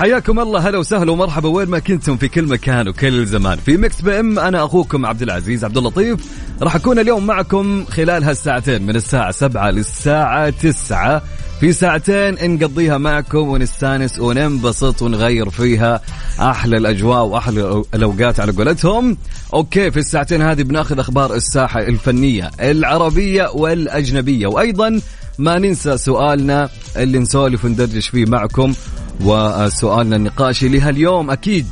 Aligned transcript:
حياكم 0.00 0.40
الله 0.40 0.68
هلا 0.68 0.78
وسهلا 0.78 1.12
ومرحبا. 1.12 1.48
وين 1.48 1.68
ما 1.68 1.78
كنتم 1.78 2.16
في 2.16 2.28
كل 2.28 2.44
مكان 2.44 2.88
وكل 2.88 3.26
زمان. 3.26 3.58
في 3.58 3.76
Mix 3.76 4.00
PM 4.00 4.38
أنا 4.38 4.64
أخوكم 4.64 5.06
عبد 5.06 5.22
العزيز 5.22 5.64
عبد 5.64 5.76
اللطيف. 5.76 6.20
راح 6.62 6.76
أكون 6.76 6.98
اليوم 6.98 7.26
معكم 7.26 7.84
خلال 7.84 8.24
هالساعتين 8.24 8.82
من 8.82 8.96
الساعة 8.96 9.30
7 9.30 9.70
للساعة 9.70 10.50
9 10.50 11.22
في 11.60 11.72
ساعتين 11.72 12.54
نقضيها 12.54 12.98
معكم 12.98 13.48
ونستانس 13.48 14.18
وننبسط 14.18 15.02
ونغير 15.02 15.50
فيها 15.50 16.00
أحلى 16.40 16.76
الأجواء 16.76 17.24
وأحلى 17.24 17.82
الأوقات 17.94 18.40
على 18.40 18.52
قولتهم. 18.52 19.16
okay 19.54 19.90
في 19.90 19.96
الساعتين 19.96 20.42
هذه 20.42 20.62
بناخذ 20.62 20.98
أخبار 20.98 21.34
الساحة 21.34 21.80
الفنية 21.80 22.50
العربية 22.60 23.48
والأجنبية. 23.54 24.46
وأيضا 24.46 25.00
ما 25.40 25.58
ننسى 25.58 25.98
سؤالنا 25.98 26.68
اللي 26.96 27.18
نسولف 27.18 27.64
وندردش 27.64 28.08
فيه 28.08 28.26
معكم 28.26 28.74
وسؤالنا 29.20 30.16
النقاشي 30.16 30.68
لهاليوم 30.68 31.30
أكيد. 31.30 31.66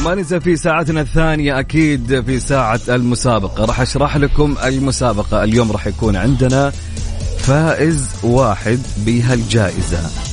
وما 0.00 0.14
ننسى 0.14 0.40
في 0.40 0.56
ساعتنا 0.56 1.00
الثانية 1.00 1.58
أكيد 1.58 2.20
في 2.20 2.40
ساعة 2.40 2.80
المسابقة. 2.88 3.64
راح 3.64 3.80
أشرح 3.80 4.16
لكم 4.16 4.54
المسابقة. 4.64 5.44
اليوم 5.44 5.72
راح 5.72 5.86
يكون 5.86 6.16
عندنا 6.16 6.72
فائز 7.38 8.08
واحد 8.22 8.78
بهالجائزة. 9.06 10.27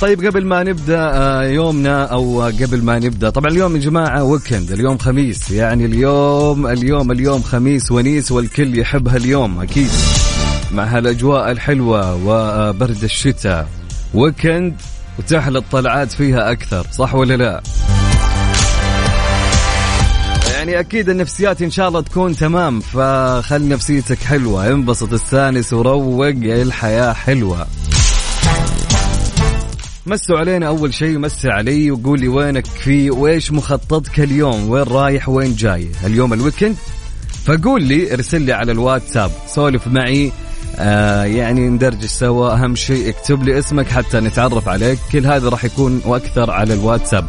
طيب 0.00 0.26
قبل 0.26 0.44
ما 0.46 0.62
نبدأ 0.62 0.98
آه، 1.00 1.42
يومنا 1.42 2.04
أو 2.04 2.42
قبل 2.42 2.82
ما 2.82 2.98
نبدأ 2.98 3.30
طبعا 3.30 3.50
اليوم 3.50 3.76
يا 3.76 3.80
جماعة 3.80 4.24
ويكند 4.24 4.72
اليوم 4.72 4.98
خميس 4.98 5.50
يعني 5.50 5.84
اليوم 5.84 6.66
اليوم 6.66 7.10
اليوم 7.12 7.42
خميس 7.42 7.92
ونيس 7.92 8.32
والكل 8.32 8.78
يحب 8.78 9.08
هاليوم 9.08 9.60
أكيد 9.60 9.88
مع 10.72 10.84
هالأجواء 10.84 11.50
الحلوة 11.50 12.14
وبرد 12.14 13.04
الشتاء 13.04 13.68
weekend 14.14 14.74
وتحلى 15.18 15.58
الطلعات 15.58 16.12
فيها 16.12 16.52
أكثر 16.52 16.86
صح 16.92 17.14
ولا 17.14 17.36
لا؟ 17.36 17.62
يعني 20.54 20.80
أكيد 20.80 21.08
النفسيات 21.08 21.62
إن 21.62 21.70
شاء 21.70 21.88
الله 21.88 22.00
تكون 22.00 22.36
تمام 22.36 22.80
فخل 22.80 23.68
نفسيتك 23.68 24.18
حلوة 24.18 24.68
انبسط 24.68 25.12
استانس 25.12 25.72
وروق 25.72 26.26
الحياة 26.26 27.12
حلوة 27.12 27.66
مسوا 30.08 30.38
علينا 30.38 30.66
أول 30.66 30.94
شيء 30.94 31.18
مسي 31.18 31.48
علي 31.48 31.90
وقول 31.90 32.20
لي 32.20 32.28
وينك 32.28 32.66
في 32.66 33.10
وإيش 33.10 33.52
مخططك 33.52 34.20
اليوم؟ 34.20 34.70
وين 34.70 34.82
رايح؟ 34.82 35.28
وين 35.28 35.54
جاي؟ 35.54 35.88
اليوم 36.04 36.32
ال 36.32 36.37
weekend؟ 36.37 36.76
فقول 37.44 37.82
لي 37.82 38.14
ارسل 38.14 38.42
لي 38.42 38.52
على 38.52 38.72
الواتساب. 38.72 39.30
سولف 39.46 39.86
معي. 39.86 40.32
آه 40.76 41.24
يعني 41.24 41.68
ندردش 41.68 42.08
سوا. 42.08 42.52
أهم 42.52 42.74
شيء 42.76 43.08
اكتب 43.08 43.42
لي 43.42 43.58
اسمك 43.58 43.88
حتى 43.88 44.20
نتعرف 44.20 44.68
عليك. 44.68 44.98
كل 45.12 45.26
هذا 45.26 45.48
راح 45.48 45.64
يكون 45.64 46.02
وأكثر 46.04 46.50
على 46.50 46.74
الواتساب. 46.74 47.26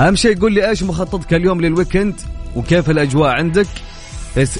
أهم 0.00 0.16
شيء 0.16 0.38
قول 0.38 0.52
لي 0.52 0.68
إيش 0.68 0.82
مخططك 0.82 1.34
اليوم 1.34 1.60
لل 1.60 1.71
weekend؟ 1.71 2.14
وكيف 2.56 2.90
الأجواء 2.90 3.30
عندك؟ 3.30 3.68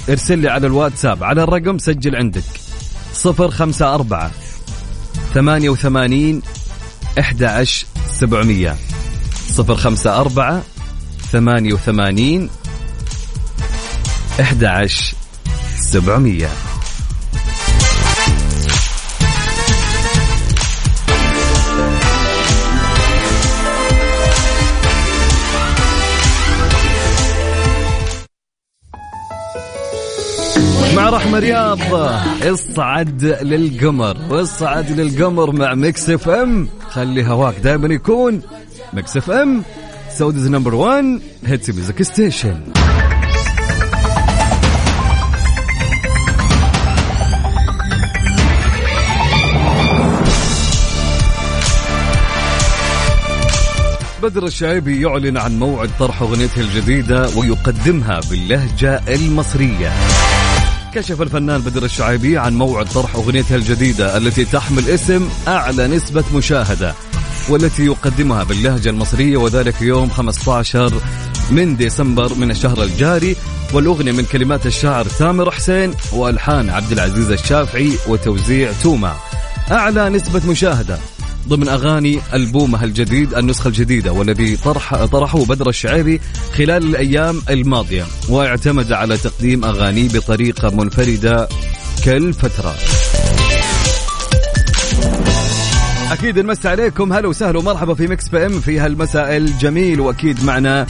ارسل 0.09 0.39
لي 0.39 0.49
على 0.49 0.67
الواتساب. 0.67 1.23
على 1.23 1.43
الرقم 1.43 1.77
سجل 1.77 2.15
عندك. 2.15 2.43
صفر 3.13 3.51
خمسة 3.51 3.85
أربعة 7.17 7.33
ثمانية 7.41 7.43
وثمانين 7.43 7.59
11 7.59 7.85
700 8.07 8.75
صفر 9.47 9.75
خمسة 9.75 10.21
أربعة 10.21 10.63
ثمانية 11.31 11.73
وثمانين 11.73 12.49
أحد 14.39 14.63
عشر 14.63 15.15
سبعمية. 15.79 16.49
مع 30.95 31.09
رحمة 31.09 31.39
رياض 31.39 31.79
إصعد 32.43 33.23
للقمر 33.23 34.17
واصعد 34.29 34.91
للقمر 34.91 35.51
مع 35.51 35.73
Mix 35.73 36.09
FM. 36.09 36.69
خلي 36.93 37.25
هواك 37.27 37.59
دائما 37.59 37.93
يكون 37.93 38.41
Mix 38.93 39.17
FM 39.17 39.63
Saudi's 40.09 40.47
number 40.47 40.75
1 40.75 41.19
hits 41.45 41.69
music 41.69 42.01
station. 42.01 42.61
بدر 54.23 54.45
الشعيبي 54.45 55.01
يعلن 55.01 55.37
عن 55.37 55.59
موعد 55.59 55.89
طرح 55.99 56.21
أغنيته 56.21 56.61
الجديدة 56.61 57.29
ويقدمها 57.37 58.19
باللهجة 58.29 59.01
المصرية. 59.07 59.91
كشف 60.95 61.21
الفنان 61.21 61.61
بدر 61.61 61.85
الشعيبي 61.85 62.37
عن 62.37 62.53
موعد 62.53 62.85
طرح 62.85 63.15
اغنيته 63.15 63.55
الجديدة 63.55 64.17
التي 64.17 64.45
تحمل 64.45 64.89
اسم 64.89 65.29
أعلى 65.47 65.87
نسبة 65.87 66.23
مشاهدة 66.35 66.93
والتي 67.49 67.85
يقدمها 67.85 68.43
باللهجة 68.43 68.89
المصرية 68.89 69.37
وذلك 69.37 69.81
يوم 69.81 70.09
15 70.09 70.93
من 71.51 71.75
ديسمبر 71.75 72.33
من 72.33 72.51
الشهر 72.51 72.83
الجاري. 72.83 73.35
والأغنية 73.73 74.11
من 74.11 74.25
كلمات 74.25 74.65
الشاعر 74.65 75.05
تامر 75.05 75.51
حسين 75.51 75.93
وألحان 76.13 76.69
عبد 76.69 76.91
العزيز 76.91 77.31
الشافعي 77.31 77.91
وتوزيع 78.07 78.71
توما. 78.83 79.15
أعلى 79.71 80.09
نسبة 80.09 80.41
مشاهدة. 80.51 80.99
ضمن 81.47 81.67
أغاني 81.67 82.19
البومه 82.33 82.83
الجديد 82.83 83.33
النسخة 83.33 83.67
الجديدة 83.67 84.11
والذي 84.11 84.57
طرح 84.57 85.05
طرحه 85.05 85.45
بدر 85.45 85.69
الشعيبي 85.69 86.21
خلال 86.57 86.83
الأيام 86.83 87.41
الماضية 87.49 88.05
واعتمد 88.29 88.91
على 88.91 89.17
تقديم 89.17 89.65
أغانيه 89.65 90.09
بطريقة 90.09 90.69
منفردة 90.69 91.47
كل 92.05 92.33
فتره. 92.33 92.75
أكيد 96.11 96.39
نمسي 96.39 96.67
عليكم 96.67 97.13
هلا 97.13 97.27
وسهلا 97.27 97.59
ومرحبا 97.59 97.93
في 97.93 98.07
Mix 98.07 98.29
PM 98.29 98.59
في 98.59 98.79
هالمساء 98.79 99.37
الجميل 99.37 99.99
وأكيد 99.99 100.43
معنا 100.43 100.87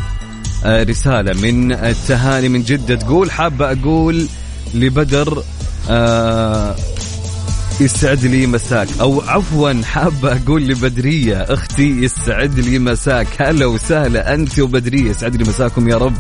آه، 0.66 0.84
رسالة 0.84 1.42
من 1.42 1.72
التهاني 1.72 2.50
من 2.50 2.64
جدة 2.64 2.96
تقول 2.96 3.32
حابة 3.32 3.72
أقول 3.72 4.28
لبدر 4.74 5.44
آه 5.90 6.76
يسعد 7.82 8.26
لي 8.26 8.48
مساك. 8.48 8.88
أو 9.02 9.22
عفوا 9.22 9.82
حابة 9.84 10.32
أقول 10.32 10.68
لبدرية 10.68 11.36
أختي 11.36 12.04
يسعد 12.04 12.60
لي 12.60 12.80
مساك. 12.80 13.28
هلا 13.40 13.66
وسهلا 13.66 14.34
أنت 14.34 14.60
وبدرية. 14.60 15.10
يسعد 15.10 15.36
لي 15.36 15.44
مساكم 15.44 15.90
يا 15.90 15.98
رب. 15.98 16.14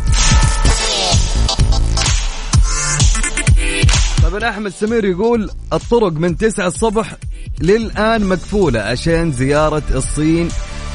طبعا 4.23 4.49
أحمد 4.49 4.71
سمير 4.71 5.05
يقول 5.05 5.49
الطرق 5.73 6.11
من 6.11 6.37
9 6.37 6.67
الصبح 6.67 7.15
للآن 7.61 8.25
مقفولة 8.25 8.79
عشان 8.79 9.31
زيارة 9.31 9.83
الصين 9.95 10.49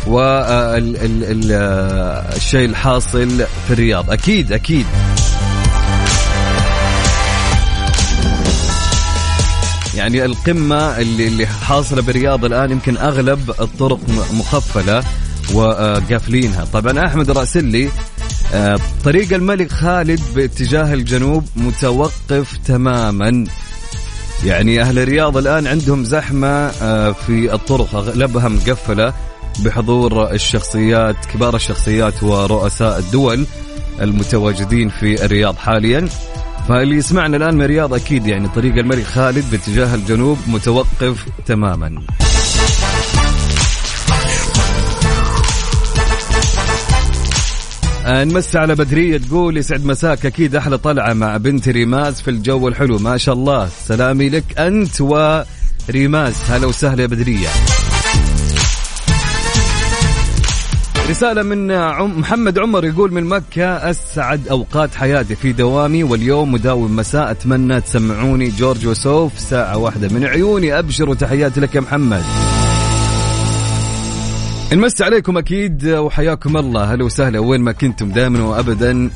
والشيء 0.07 0.79
الحاصل 2.69 3.39
في 3.67 3.71
الرياض. 3.71 4.11
أكيد 4.11 4.53
أكيد. 4.53 4.87
يعني 9.99 10.25
القمة 10.25 10.99
اللي 10.99 11.27
اللي 11.29 11.47
حاصلة 11.47 12.03
بالرياض 12.03 12.45
الآن 12.45 12.71
يمكن 12.71 12.97
أغلب 12.97 13.51
الطرق 13.61 13.99
م- 14.09 14.39
مقفلة 14.39 15.03
وقافلينها. 15.55 16.65
طبعا 16.65 17.07
أحمد 17.07 17.31
راسلي 17.31 17.89
آه، 18.55 18.79
طريق 19.05 19.33
الملك 19.33 19.73
خالد 19.73 20.21
باتجاه 20.35 20.95
الجنوب 20.95 21.45
متوقف 21.57 22.57
تماما. 22.67 23.45
يعني 24.45 24.83
أهل 24.83 24.99
الرياض 24.99 25.37
الآن 25.37 25.67
عندهم 25.67 26.05
زحمة 26.05 26.49
آه، 26.83 27.13
في 27.13 27.55
الطرق. 27.55 27.95
أغلبها 27.95 28.49
مقفلة 28.49 29.13
بحضور 29.65 30.31
الشخصيات 30.33 31.17
كبار 31.35 31.57
الشخصيات 31.57 32.23
ورؤساء 32.23 32.99
الدول 32.99 33.47
المتواجدين 34.01 34.89
في 34.89 35.25
الرياض 35.25 35.57
حاليا. 35.57 36.09
فاللي 36.69 36.97
يسمعنا 36.97 37.37
الآن 37.37 37.55
من 37.55 37.63
الرياض 37.63 37.95
أكيد 37.95 38.27
يعني 38.27 38.49
طريق 38.49 38.75
الملك 38.75 39.05
خالد 39.05 39.51
باتجاه 39.51 39.95
الجنوب 39.95 40.39
متوقف 40.47 41.27
تماما. 41.47 42.03
نمسي 48.07 48.59
على 48.59 48.75
بدرية 48.75 49.19
تقول 49.19 49.57
يسعد 49.57 49.85
مساك. 49.85 50.27
أكيد 50.27 50.57
أحلى 50.57 50.79
طلعة 50.79 51.13
مع 51.13 51.37
بنت 51.37 51.69
ريماز 51.69 52.21
في 52.21 52.31
الجو 52.31 52.69
الحلو. 52.69 52.99
ما 52.99 53.17
شاء 53.17 53.35
الله. 53.35 53.69
سلامي 53.87 54.29
لك 54.29 54.59
أنت 54.59 55.01
وريماز. 55.01 56.35
هلا 56.49 56.67
وسهلا 56.67 57.03
يا 57.03 57.07
بدرية. 57.07 57.49
رسالة 61.11 61.43
من 61.43 61.71
عم 61.71 62.21
محمد 62.21 62.59
عمر 62.59 62.85
يقول 62.85 63.13
من 63.13 63.25
مكة 63.25 63.91
أسعد 63.91 64.49
أوقات 64.49 64.95
حياتي 64.95 65.35
في 65.35 65.53
دوامي 65.53 66.05
واليوم 66.05 66.53
مداوم 66.53 66.97
مساء. 66.97 67.31
أتمنى 67.31 67.81
تسمعوني. 67.81 68.49
جورج 68.49 68.87
وسوف 68.87 69.39
ساعة 69.39 69.77
واحدة 69.77 70.09
من 70.09 70.25
عيوني. 70.25 70.79
أبشر 70.79 71.11
وتحياتي 71.11 71.61
لك 71.61 71.75
يا 71.75 71.81
محمد. 71.81 72.23
نمسي 74.73 75.05
عليكم 75.05 75.39
أكيد 75.39 75.87
وحياكم 75.87 76.57
الله. 76.57 76.95
هلا 76.95 77.05
وسهلا. 77.05 77.39
وين 77.39 77.61
ما 77.61 77.73
كنتم 77.73 78.09
دائما 78.09 78.43
وابدا. 78.43 79.11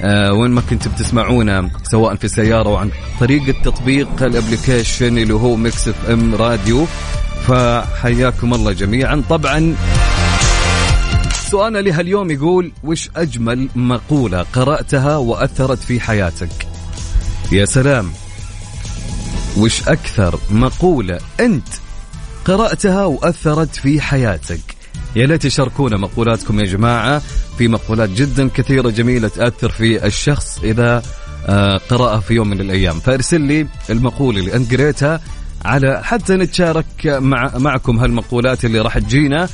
آه 0.00 0.32
وين 0.32 0.50
ما 0.50 0.62
كنتم 0.70 0.90
تسمعونا 0.90 1.70
سواء 1.82 2.14
في 2.14 2.24
السيارة 2.24 2.68
أو 2.68 2.76
عن 2.76 2.90
طريق 3.20 3.42
التطبيق 3.48 4.22
ال 4.22 4.30
application 4.30 5.18
اللي 5.18 5.34
هو 5.34 5.56
Mix 5.56 5.88
FM 5.88 6.34
Radio. 6.34 6.86
فحياكم 7.46 8.54
الله 8.54 8.72
جميعا. 8.72 9.22
طبعا 9.30 9.74
سؤالنا 11.52 11.78
لهاليوم 11.78 12.30
يقول 12.30 12.72
وش 12.84 13.10
أجمل 13.16 13.68
مقولة 13.76 14.42
قرأتها 14.52 15.16
وأثرت 15.16 15.78
في 15.78 16.00
حياتك؟ 16.00 16.66
يا 17.52 17.64
سلام. 17.64 18.12
وش 19.58 19.88
أكثر 19.88 20.38
مقولة 20.50 21.18
أنت 21.40 21.68
قرأتها 22.44 23.04
وأثرت 23.04 23.76
في 23.76 24.00
حياتك؟ 24.00 24.60
يا 25.16 25.26
ليت 25.26 25.42
تشاركونا 25.42 25.96
مقولاتكم 25.96 26.60
يا 26.60 26.64
جماعة 26.64 27.22
في 27.58 27.68
مقولات 27.68 28.10
جدا 28.10 28.48
كثيرة 28.48 28.90
جميلة 28.90 29.28
تأثر 29.28 29.68
في 29.68 30.06
الشخص 30.06 30.60
إذا 30.64 31.02
آه، 31.46 31.76
قرأها 31.76 32.20
في 32.20 32.34
يوم 32.34 32.48
من 32.48 32.60
الأيام. 32.60 33.00
فارسل 33.00 33.40
لي 33.40 33.66
المقولة 33.90 34.38
اللي 34.38 34.54
أنت 34.54 34.74
قريتها 34.74 35.20
على 35.64 36.00
حتى 36.04 36.36
نتشارك 36.36 37.06
مع 37.06 37.52
معكم 37.58 37.98
هالمقولات 37.98 38.64
اللي 38.64 38.80
راح 38.80 38.98
تجينا. 38.98 39.48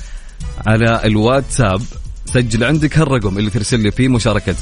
على 0.67 1.01
الواتساب. 1.05 1.83
سجل 2.25 2.65
عندك 2.65 2.99
هالرقم 2.99 3.39
اللي 3.39 3.51
ترسل 3.51 3.81
لي 3.81 3.91
فيه 3.91 4.09
مشاركتك. 4.09 4.57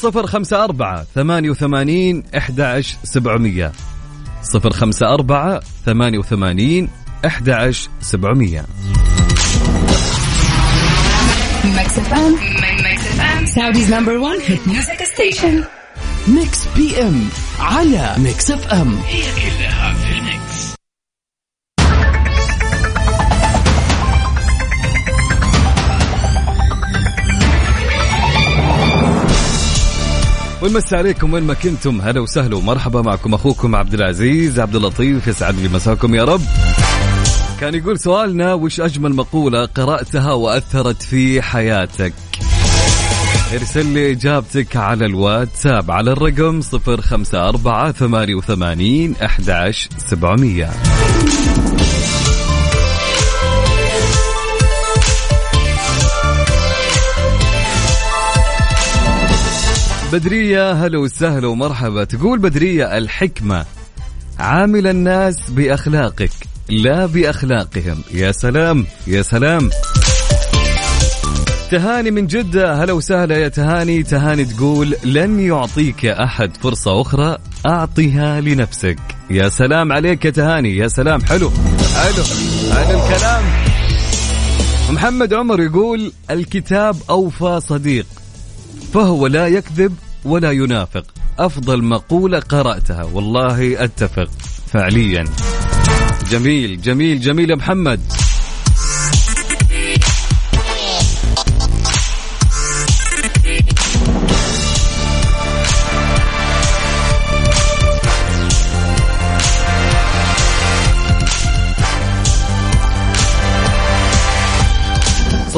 صفر 0.00 0.26
خمسة 0.26 0.64
أربعة 0.64 1.06
ثمانية 1.14 1.50
وثمانين 1.50 2.22
أحد 2.36 2.82
سبعمية. 3.04 3.72
صفر 4.42 4.72
خمسة 4.72 5.14
أربعة 5.14 5.60
ثمانية 5.86 6.18
وثمانين 6.18 6.88
11700 7.24 8.64
Mix 11.64 11.98
FM 11.98 13.46
Saudi's 13.46 13.92
number 13.94 14.16
1 14.16 14.38
hit 14.46 14.68
music 14.68 15.04
station 15.14 15.64
Mix 16.28 16.64
PM 16.76 17.28
على 17.60 18.14
Mix 18.18 18.50
FM 18.50 18.98
هي 19.06 19.22
كلها 19.22 19.94
في 19.94 20.07
ونمسي 30.62 30.96
عليكم؟ 30.96 31.32
وين 31.32 31.42
ما 31.42 31.54
كنتم؟ 31.54 32.00
هلا 32.00 32.20
وسهلا 32.20 32.56
ومرحبا 32.56 33.02
معكم 33.02 33.34
أخوكم 33.34 33.76
عبد 33.76 33.94
العزيز 33.94 34.60
عبد 34.60 34.76
اللطيف 34.76 35.26
يسعد 35.26 35.54
لي 35.60 35.68
مساكم 35.68 36.14
يا 36.14 36.24
رب. 36.24 36.40
كان 37.60 37.74
يقول 37.74 37.98
سؤالنا 37.98 38.54
وش 38.54 38.80
أجمل 38.80 39.14
مقولة 39.14 39.66
قرأتها 39.66 40.32
وأثرت 40.32 41.02
في 41.02 41.42
حياتك؟ 41.42 42.12
ارسل 43.52 43.86
لي 43.86 44.12
إجابتك 44.12 44.76
على 44.76 45.06
الواتساب 45.06 45.90
على 45.90 46.12
الرقم 46.12 46.60
054 46.60 47.92
88 47.92 49.14
11700 49.22 50.70
بدرية 60.12 60.72
هلا 60.72 60.98
وسهلا 60.98 61.46
ومرحبا. 61.48 62.04
تقول 62.04 62.38
بدرية 62.38 62.98
الحكمة. 62.98 63.64
عامل 64.38 64.86
الناس 64.86 65.50
بأخلاقك 65.50 66.30
لا 66.68 67.06
بأخلاقهم. 67.06 68.02
يا 68.14 68.32
سلام 68.32 68.86
يا 69.06 69.22
سلام. 69.22 69.70
تهاني 71.70 72.10
من 72.10 72.26
جدة 72.26 72.84
هلا 72.84 72.92
وسهلا 72.92 73.36
يا 73.36 73.48
تهاني. 73.48 74.02
تهاني 74.02 74.44
تقول 74.44 74.96
لن 75.04 75.40
يعطيك 75.40 76.06
أحد 76.06 76.56
فرصة 76.56 77.00
أخرى 77.00 77.36
أعطيها 77.66 78.40
لنفسك. 78.40 78.98
يا 79.30 79.48
سلام 79.48 79.92
عليك 79.92 80.24
يا 80.24 80.30
تهاني. 80.30 80.76
يا 80.76 80.88
سلام 80.88 81.24
حلو. 81.24 81.50
حلو. 81.94 82.24
حلو 82.74 83.04
الكلام. 83.04 83.42
محمد 84.90 85.34
عمر 85.34 85.60
يقول 85.62 86.12
الكتاب 86.30 86.96
أوفى 87.10 87.60
صديق. 87.68 88.06
فهو 88.92 89.26
لا 89.26 89.46
يكذب 89.48 89.94
ولا 90.24 90.52
ينافق. 90.52 91.04
أفضل 91.38 91.84
مقولة 91.84 92.38
قرأتها 92.38 93.04
والله 93.04 93.84
أتفق 93.84 94.28
فعليا. 94.72 95.24
جميل 96.30 96.80
جميل 96.80 97.20
جميل 97.20 97.50
يا 97.50 97.56
محمد. 97.56 98.00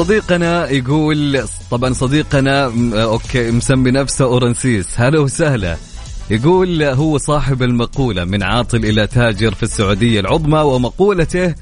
صديقنا 0.01 0.69
يقول 0.69 1.43
طبعا 1.71 1.93
صديقنا 1.93 2.63
okay 3.03 3.51
مسمي 3.51 3.91
نفسه 3.91 4.25
أورنسيس. 4.25 4.87
هلا 4.95 5.19
وسهلا. 5.19 5.77
يقول 6.29 6.83
هو 6.83 7.17
صاحب 7.17 7.63
المقولة 7.63 8.25
من 8.25 8.43
عاطل 8.43 8.77
إلى 8.77 9.07
تاجر 9.07 9.53
في 9.53 9.63
السعودية 9.63 10.19
العظمى 10.19 10.59
ومقولته 10.59 11.55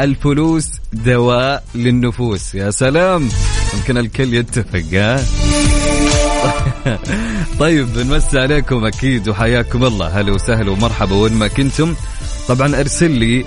الفلوس 0.00 0.66
دواء 0.92 1.64
للنفوس. 1.74 2.54
يا 2.54 2.70
سلام. 2.70 3.28
يمكن 3.74 3.98
الكل 3.98 4.34
يتفق 4.34 4.84
ها؟ 4.92 5.24
طيب 7.60 7.98
نمسي 7.98 8.38
عليكم 8.38 8.84
أكيد 8.84 9.28
وحياكم 9.28 9.84
الله. 9.84 10.20
هلا 10.20 10.32
وسهلا 10.32 10.70
ومرحبا 10.70 11.16
وين 11.16 11.32
ما 11.34 11.48
كنتم. 11.48 11.94
طبعا 12.48 12.80
أرسل 12.80 13.10
لي 13.10 13.44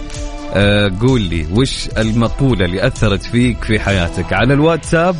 قول 1.01 1.21
لي 1.21 1.47
وش 1.53 1.89
المقولة 1.97 2.65
اللي 2.65 2.87
أثرت 2.87 3.23
فيك 3.23 3.63
في 3.63 3.79
حياتك؟ 3.79 4.33
على 4.33 4.53
الواتساب 4.53 5.15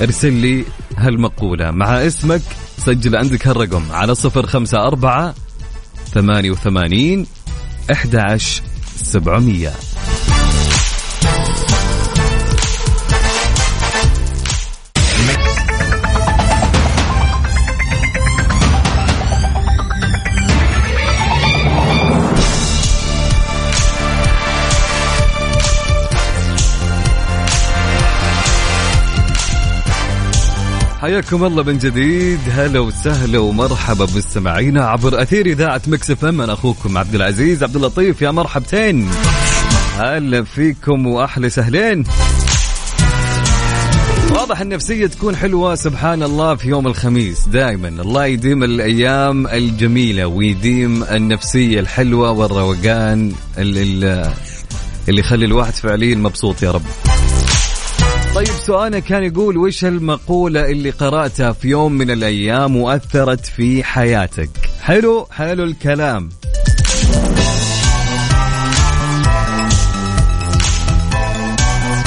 ارسل 0.00 0.32
لي 0.32 0.64
هالمقولة. 0.96 1.70
مع 1.70 2.06
اسمك 2.06 2.42
سجل 2.78 3.16
عندك 3.16 3.46
هالرقم 3.48 3.92
على 3.92 4.14
صفر 4.14 4.46
خمسة 4.46 4.86
أربعة 4.86 5.34
ثمانية 6.12 6.50
وثمانين 6.50 7.26
أحد 7.92 8.16
عشر 8.16 8.62
سبعمية. 8.96 9.72
حياكم 31.04 31.44
الله 31.44 31.62
من 31.62 31.78
جديد. 31.78 32.40
هلا 32.50 32.80
وسهلا 32.80 33.38
ومرحبا 33.38 34.04
بمستمعينا 34.04 34.84
عبر 34.84 35.22
أثير 35.22 35.46
إذاعة 35.46 35.82
Mix 35.86 36.10
FM. 36.10 36.40
أنا 36.40 36.52
أخوكم 36.52 36.98
عبد 36.98 37.14
العزيز 37.14 37.62
عبد 37.62 37.76
اللطيف 37.76 38.22
يا 38.22 38.30
مرحبتين. 38.30 39.10
هلا 39.98 40.42
فيكم 40.42 41.06
واحلى 41.06 41.50
سهلين 41.50 42.04
واضح 44.30 44.60
النفسية 44.60 45.06
تكون 45.06 45.36
حلوة 45.36 45.74
سبحان 45.74 46.22
الله 46.22 46.54
في 46.54 46.68
يوم 46.68 46.86
الخميس. 46.86 47.48
دائما 47.48 47.88
الله 47.88 48.26
يديم 48.26 48.64
الأيام 48.64 49.46
الجميلة 49.46 50.26
ويديم 50.26 51.02
النفسية 51.02 51.80
الحلوة 51.80 52.30
والروقان 52.30 53.32
اللي, 53.58 53.82
اللي 55.08 55.20
يخلي 55.20 55.44
الواحد 55.44 55.74
فعليا 55.74 56.14
مبسوط 56.14 56.62
يا 56.62 56.70
رب. 56.70 56.82
طيب 58.34 58.46
سؤالنا 58.46 58.98
كان 58.98 59.22
يقول 59.22 59.56
وش 59.56 59.84
المقولة 59.84 60.70
اللي 60.70 60.90
قرأتها 60.90 61.52
في 61.52 61.68
يوم 61.68 61.92
من 61.92 62.10
الأيام 62.10 62.76
وأثرت 62.76 63.46
في 63.46 63.84
حياتك؟ 63.84 64.50
حلو 64.80 65.26
حلو 65.30 65.64
الكلام. 65.64 66.28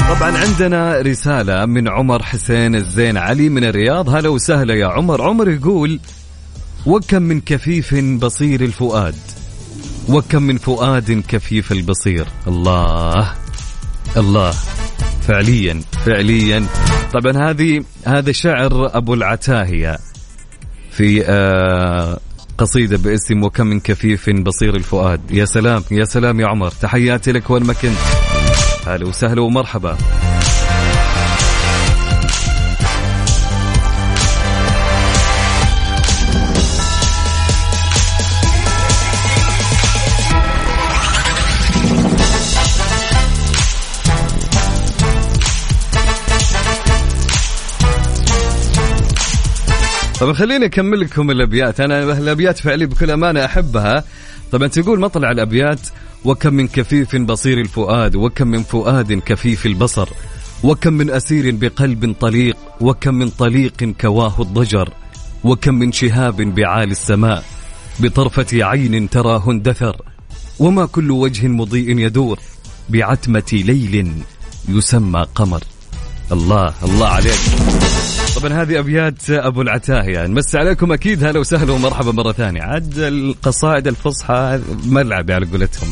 طبعا 0.08 0.38
عندنا 0.38 1.00
رسالة 1.00 1.66
من 1.66 1.88
عمر 1.88 2.22
حسين 2.22 2.74
الزين 2.74 3.16
علي 3.16 3.48
من 3.48 3.64
الرياض. 3.64 4.08
هلا 4.08 4.28
وسهلا 4.28 4.74
يا 4.74 4.86
عمر. 4.86 5.22
عمر 5.22 5.50
يقول 5.50 6.00
وكم 6.86 7.22
من 7.22 7.40
كفيف 7.40 7.94
بصير 7.94 8.60
الفؤاد؟ 8.60 9.14
وكم 10.08 10.42
من 10.42 10.58
فؤاد 10.58 11.22
كفيف 11.28 11.72
البصير. 11.72 12.26
الله 12.46 13.34
الله. 14.16 14.54
فعليا 15.28 15.80
فعليا. 16.06 16.66
طبعا 17.12 17.50
هذه 17.50 17.84
هذا 18.06 18.32
شعر 18.32 18.96
أبو 18.96 19.14
العتاهية 19.14 19.98
في 20.90 21.24
آه 21.26 22.20
قصيدة 22.58 22.96
باسم 22.96 23.42
وكم 23.42 23.66
من 23.66 23.80
كفيف 23.80 24.30
بصير 24.30 24.76
الفؤاد. 24.76 25.20
يا 25.30 25.44
سلام 25.44 25.82
يا 25.90 26.04
سلام 26.04 26.40
يا 26.40 26.46
عمر. 26.46 26.70
تحياتي 26.70 27.32
لك 27.32 27.50
وين 27.50 27.62
ما 27.62 27.72
كنت 27.72 27.98
هلا 28.86 29.06
وسهلا 29.06 29.40
ومرحبا. 29.40 29.96
طبعا 50.20 50.32
خليني 50.32 50.64
أكمل 50.64 51.00
لكم 51.00 51.30
الأبيات. 51.30 51.80
أنا 51.80 52.18
الأبيات 52.18 52.58
فعلي 52.58 52.86
بكل 52.86 53.10
أمانة 53.10 53.44
أحبها. 53.44 54.04
طبعا 54.52 54.68
تقول 54.68 55.00
مطلع 55.00 55.30
الأبيات 55.30 55.80
وكم 56.24 56.54
من 56.54 56.68
كفيف 56.68 57.16
بصير 57.16 57.60
الفؤاد 57.60 58.16
وكم 58.16 58.48
من 58.48 58.62
فؤاد 58.62 59.12
كفيف 59.12 59.66
البصر 59.66 60.08
وكم 60.64 60.92
من 60.92 61.10
أسير 61.10 61.54
بقلب 61.54 62.14
طليق 62.20 62.56
وكم 62.80 63.14
من 63.14 63.28
طليق 63.28 63.84
كواه 64.00 64.34
الضجر 64.40 64.88
وكم 65.44 65.74
من 65.74 65.92
شهاب 65.92 66.36
بعالي 66.36 66.92
السماء 66.92 67.44
بطرفة 68.00 68.64
عين 68.64 69.10
تراه 69.10 69.50
اندثر 69.50 69.96
وما 70.58 70.86
كل 70.86 71.10
وجه 71.10 71.48
مضيء 71.48 71.98
يدور 71.98 72.38
بعتمة 72.88 73.50
ليل 73.52 74.12
يسمى 74.68 75.26
قمر. 75.34 75.62
الله 76.32 76.74
الله 76.82 77.08
عليك. 77.08 77.40
طبعا 78.38 78.52
هذه 78.52 78.78
أبيات 78.78 79.30
أبو 79.30 79.62
العتاهية. 79.62 80.26
نمسي 80.26 80.58
عليكم 80.58 80.92
أكيد 80.92 81.24
هلا 81.24 81.40
وسهلا 81.40 81.72
ومرحبا 81.72 82.12
مرة 82.12 82.32
ثانية. 82.32 82.62
عاد 82.62 82.98
القصائد 82.98 83.86
الفصحى 83.86 84.60
ملعبي 84.86 85.32
على 85.32 85.46
قولتهم 85.46 85.88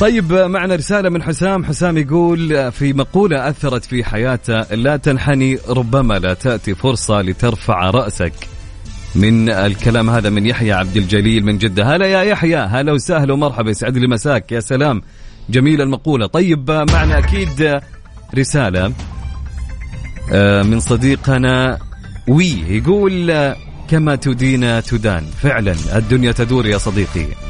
طيب 0.00 0.32
معنا 0.32 0.74
رسالة 0.74 1.08
من 1.08 1.22
حسام. 1.22 1.64
حسام 1.64 1.98
يقول 1.98 2.72
في 2.72 2.92
مقولة 2.92 3.48
أثرت 3.48 3.84
في 3.84 4.04
حياته 4.04 4.74
لا 4.74 4.96
تنحني 4.96 5.58
ربما 5.68 6.18
لا 6.18 6.34
تأتي 6.34 6.74
فرصة 6.74 7.22
لترفع 7.22 7.90
رأسك. 7.90 8.32
من 9.14 9.50
الكلام 9.50 10.10
هذا 10.10 10.30
من 10.30 10.46
يحيى 10.46 10.72
عبد 10.72 10.96
الجليل 10.96 11.44
من 11.44 11.58
جدة. 11.58 11.96
هلا 11.96 12.06
يا 12.06 12.22
يحيى 12.22 12.56
هلا 12.56 12.92
وسهلا 12.92 13.32
ومرحبا 13.32 13.70
يسعد 13.70 13.96
لي 13.96 14.06
مساك. 14.06 14.52
يا 14.52 14.60
سلام. 14.60 15.02
جميلة 15.50 15.84
المقولة. 15.84 16.26
طيب 16.26 16.70
معنا 16.70 17.18
أكيد 17.18 17.80
رسالة 18.38 18.92
من 20.62 20.80
صديقنا 20.80 21.78
وي 22.28 22.64
يقول 22.68 23.30
آه، 23.30 23.56
كما 23.90 24.16
تدين 24.16 24.82
تدان. 24.82 25.24
فعلا 25.42 25.74
الدنيا 25.96 26.32
تدور 26.32 26.66
يا 26.66 26.78
صديقي. 26.78 27.47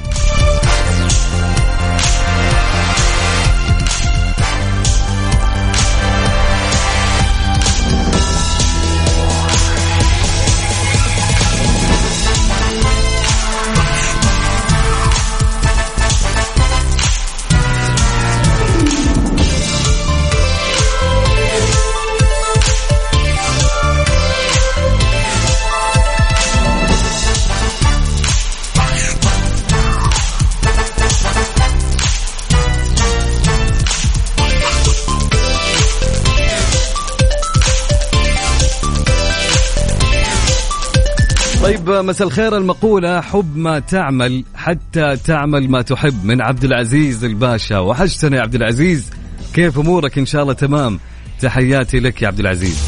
مساء 42.03 42.27
الخير. 42.27 42.57
المقولة 42.57 43.21
حب 43.21 43.57
ما 43.57 43.79
تعمل 43.79 44.45
حتى 44.55 45.17
تعمل 45.17 45.71
ما 45.71 45.83
تحب 45.83 46.25
من 46.25 46.43
عبد 46.43 46.65
العزيز 46.65 47.25
الباشا. 47.25 47.79
وحشتنا 47.79 48.37
يا 48.37 48.43
عبد 48.43 48.55
العزيز. 48.55 49.11
كيف 49.55 49.79
أمورك؟ 49.79 50.19
إن 50.19 50.27
شاء 50.27 50.43
الله 50.43 50.53
تمام. 50.53 51.01
تحياتي 51.41 52.01
لك 52.01 52.23
يا 52.23 52.27
عبد 52.27 52.41
العزيز. 52.41 52.79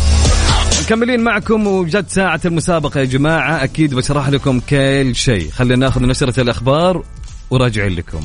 مكملين 0.84 1.20
معكم 1.20 1.66
وجت 1.66 2.10
ساعة 2.10 2.40
المسابقة 2.44 3.00
يا 3.00 3.04
جماعة. 3.04 3.64
أكيد 3.64 3.94
بشرح 3.94 4.28
لكم 4.28 4.60
كل 4.60 5.14
شيء. 5.14 5.50
خلينا 5.50 5.76
ناخذ 5.76 6.02
نشرة 6.02 6.40
الأخبار 6.40 7.04
وراجعين 7.50 7.92
لكم. 7.92 8.20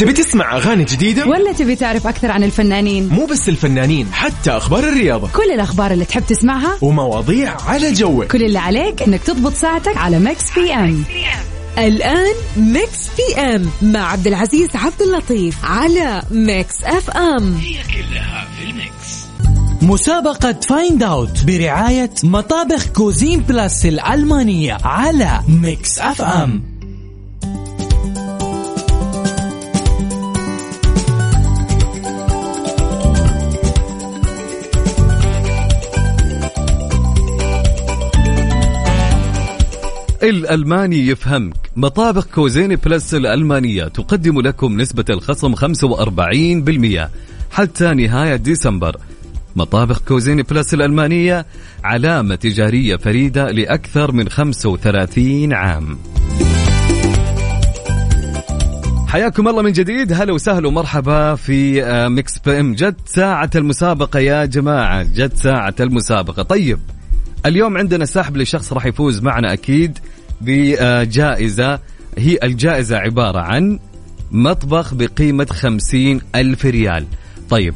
تبي 0.00 0.12
تسمع 0.12 0.56
أغاني 0.56 0.84
جديدة؟ 0.84 1.26
ولا 1.26 1.52
تبي 1.52 1.76
تعرف 1.76 2.06
أكثر 2.06 2.30
عن 2.30 2.44
الفنانين؟ 2.44 3.08
مو 3.08 3.26
بس 3.26 3.48
الفنانين 3.48 4.12
حتى 4.12 4.50
أخبار 4.50 4.84
الرياضة. 4.84 5.28
كل 5.28 5.50
الأخبار 5.54 5.90
اللي 5.90 6.04
تحب 6.04 6.26
تسمعها 6.26 6.78
ومواضيع 6.82 7.56
على 7.66 7.92
جوك. 7.92 8.24
كل 8.32 8.42
اللي 8.42 8.58
عليك 8.58 9.02
إنك 9.02 9.22
تضبط 9.22 9.54
ساعتك 9.54 9.96
على 9.96 10.18
Mix 10.18 10.44
PM 10.54 11.04
الآن 11.78 12.34
Mix 12.56 13.08
PM 13.16 13.70
مع 13.82 14.12
عبد 14.12 14.26
العزيز 14.26 14.68
عبد 14.74 15.02
اللطيف 15.02 15.64
على 15.64 16.22
Mix 16.30 16.84
FM 16.84 17.54
هي 17.54 17.76
كلها 17.82 18.48
في 18.58 18.70
ال 18.70 18.80
Mix. 18.80 19.20
مسابقة 19.82 20.56
Find 20.68 21.02
Out 21.02 21.44
برعاية 21.44 22.10
مطابخ 22.24 22.86
Cuisine 22.86 23.40
Plus 23.40 23.86
الألمانية 23.86 24.78
على 24.84 25.40
Mix 25.48 25.98
FM 25.98 26.69
الألماني 40.22 41.06
يفهمك. 41.06 41.70
مطابخ 41.76 42.26
Cuisine 42.26 42.76
Plus 42.76 43.14
الألمانية 43.14 43.84
تقدم 43.84 44.40
لكم 44.40 44.80
نسبة 44.80 45.04
الخصم 45.10 45.54
45% 45.54 47.10
حتى 47.50 47.94
نهاية 47.94 48.36
ديسمبر. 48.36 48.96
مطابخ 49.56 49.98
Cuisine 49.98 50.42
Plus 50.42 50.74
الألمانية 50.74 51.46
علامة 51.84 52.34
تجارية 52.34 52.96
فريدة 52.96 53.50
لأكثر 53.50 54.12
من 54.12 54.28
35 54.28 55.52
عام. 55.52 55.98
حياكم 59.08 59.48
الله 59.48 59.62
من 59.62 59.72
جديد. 59.72 60.12
هلا 60.12 60.32
وسهلا 60.32 60.68
ومرحبا 60.68 61.34
في 61.34 61.84
آه، 61.84 62.08
Mix 62.08 62.38
PM. 62.38 62.74
جت 62.74 62.96
ساعة 63.06 63.50
المسابقة 63.54 64.18
يا 64.20 64.44
جماعة 64.44 65.02
جت 65.02 65.36
ساعة 65.36 65.74
المسابقة. 65.80 66.42
طيب 66.42 66.78
اليوم 67.46 67.78
عندنا 67.78 68.04
سحب 68.04 68.36
لشخص 68.36 68.72
راح 68.72 68.86
يفوز 68.86 69.22
معنا 69.22 69.52
أكيد 69.52 69.98
بجائزة. 70.40 71.78
هي 72.18 72.38
الجائزة 72.42 72.96
عبارة 72.96 73.38
عن 73.38 73.78
مطبخ 74.30 74.94
بقيمة 74.94 75.46
خمسين 75.50 76.20
ألف 76.34 76.66
ريال. 76.66 77.06
طيب 77.50 77.74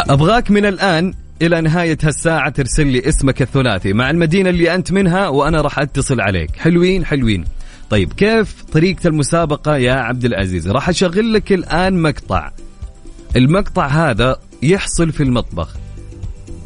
أبغاك 0.00 0.50
من 0.50 0.66
الآن 0.66 1.14
إلى 1.42 1.60
نهاية 1.60 1.98
هالساعة 2.02 2.50
ترسل 2.50 2.86
لي 2.86 3.08
اسمك 3.08 3.42
الثلاثي 3.42 3.92
مع 3.92 4.10
المدينة 4.10 4.50
اللي 4.50 4.74
أنت 4.74 4.92
منها 4.92 5.28
وأنا 5.28 5.60
راح 5.60 5.78
أتصل 5.78 6.20
عليك. 6.20 6.56
حلوين 6.56 7.04
حلوين. 7.04 7.44
طيب 7.90 8.12
كيف 8.12 8.62
طريقة 8.72 9.08
المسابقة 9.08 9.76
يا 9.76 9.92
عبد 9.92 10.24
العزيز؟ 10.24 10.68
راح 10.68 10.88
أشغل 10.88 11.32
لك 11.32 11.52
الآن 11.52 12.02
مقطع. 12.02 12.50
المقطع 13.36 13.86
هذا 13.86 14.36
يحصل 14.62 15.12
في 15.12 15.22
المطبخ. 15.22 15.76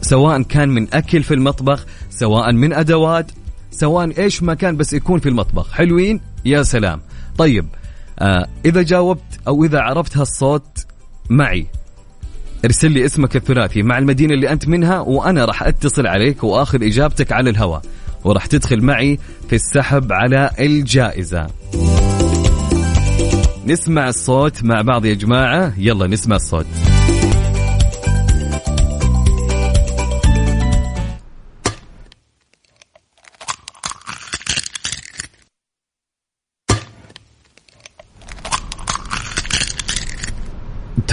سواء 0.05 0.43
كان 0.43 0.69
من 0.69 0.95
أكل 0.95 1.23
في 1.23 1.35
المطبخ 1.35 1.87
سواء 2.11 2.53
من 2.53 2.73
أدوات 2.73 3.31
سواء 3.71 4.19
إيش 4.19 4.43
ما 4.43 4.55
كان 4.55 4.77
بس 4.77 4.93
يكون 4.93 5.21
في 5.21 5.29
المطبخ. 5.29 5.73
حلوين؟ 5.73 6.21
يا 6.45 6.63
سلام. 6.63 7.01
طيب 7.39 7.67
آه 8.19 8.47
إذا 8.65 8.83
جاوبت 8.83 9.41
أو 9.49 9.65
إذا 9.65 9.81
عرفت 9.81 10.17
هالصوت 10.17 10.87
معي 11.31 11.67
ارسل 12.65 12.91
لي 12.91 13.05
اسمك 13.05 13.37
الثلاثي 13.37 13.83
مع 13.83 13.99
المدينة 13.99 14.35
اللي 14.35 14.53
أنت 14.53 14.69
منها 14.69 15.01
وأنا 15.01 15.45
راح 15.45 15.63
أتصل 15.63 16.07
عليك 16.07 16.45
وآخذ 16.45 16.83
إجابتك 16.83 17.33
على 17.33 17.51
الهواء 17.51 17.83
وراح 18.25 18.47
تدخل 18.47 18.83
معي 18.83 19.19
في 19.49 19.55
السحب 19.55 20.13
على 20.13 20.51
الجائزة. 20.61 21.47
نسمع 23.67 24.09
الصوت 24.09 24.65
مع 24.65 24.83
بعض 24.83 25.05
يا 25.05 25.15
جماعة. 25.15 25.73
يلا 25.79 26.07
نسمع 26.07 26.37
الصوت. 26.37 26.67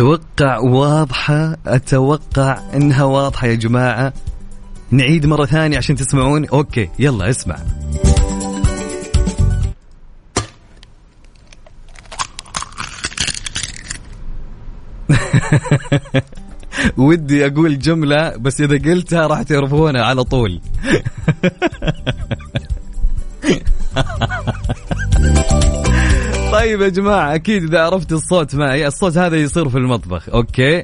أتوقع 0.01 0.57
واضحة 0.57 1.57
أتوقع 1.67 2.59
إنها 2.73 3.03
واضحة 3.03 3.47
يا 3.47 3.55
جماعة. 3.55 4.13
نعيد 4.91 5.25
مرة 5.25 5.45
ثانية 5.45 5.77
عشان 5.77 5.95
تسمعون 5.95 6.47
أوكي 6.47 6.89
يلا 6.99 7.29
اسمع. 7.29 7.57
ودي 16.97 17.45
أقول 17.45 17.79
جملة 17.79 18.37
بس 18.37 18.61
إذا 18.61 18.91
قلتها 18.91 19.27
راح 19.27 19.41
تعرفونها 19.41 20.01
على 20.01 20.23
طول. 20.23 20.61
طيب 26.61 26.81
يا 26.81 26.89
جماعة 26.89 27.35
أكيد 27.35 27.63
إذا 27.63 27.81
عرفت 27.81 28.11
الصوت 28.11 28.55
معي 28.55 28.87
الصوت 28.87 29.17
هذا 29.17 29.37
يصير 29.37 29.69
في 29.69 29.77
المطبخ 29.77 30.29
أوكي؟ 30.29 30.83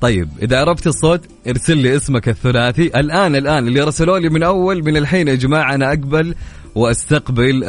طيب 0.00 0.28
إذا 0.42 0.60
عرفت 0.60 0.86
الصوت 0.86 1.20
ارسل 1.48 1.76
لي 1.76 1.96
اسمك 1.96 2.28
الثلاثي. 2.28 2.86
الآن 2.86 3.36
الآن 3.36 3.68
اللي 3.68 3.80
رسلوا 3.80 4.18
لي 4.18 4.28
من 4.28 4.42
أول 4.42 4.84
من 4.84 4.96
الحين 4.96 5.28
يا 5.28 5.34
جماعة 5.34 5.74
أنا 5.74 5.88
أقبل 5.88 6.34
وأستقبل 6.74 7.64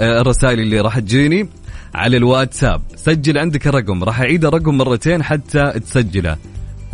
الرسائل 0.00 0.60
اللي 0.60 0.80
راح 0.80 0.98
تجيني 0.98 1.48
على 1.94 2.16
الواتساب. 2.16 2.82
سجل 2.96 3.38
عندك 3.38 3.66
الرقم 3.66 4.04
راح 4.04 4.20
أعيد 4.20 4.44
الرقم 4.44 4.78
مرتين 4.78 5.22
حتى 5.22 5.72
تسجله. 5.80 6.36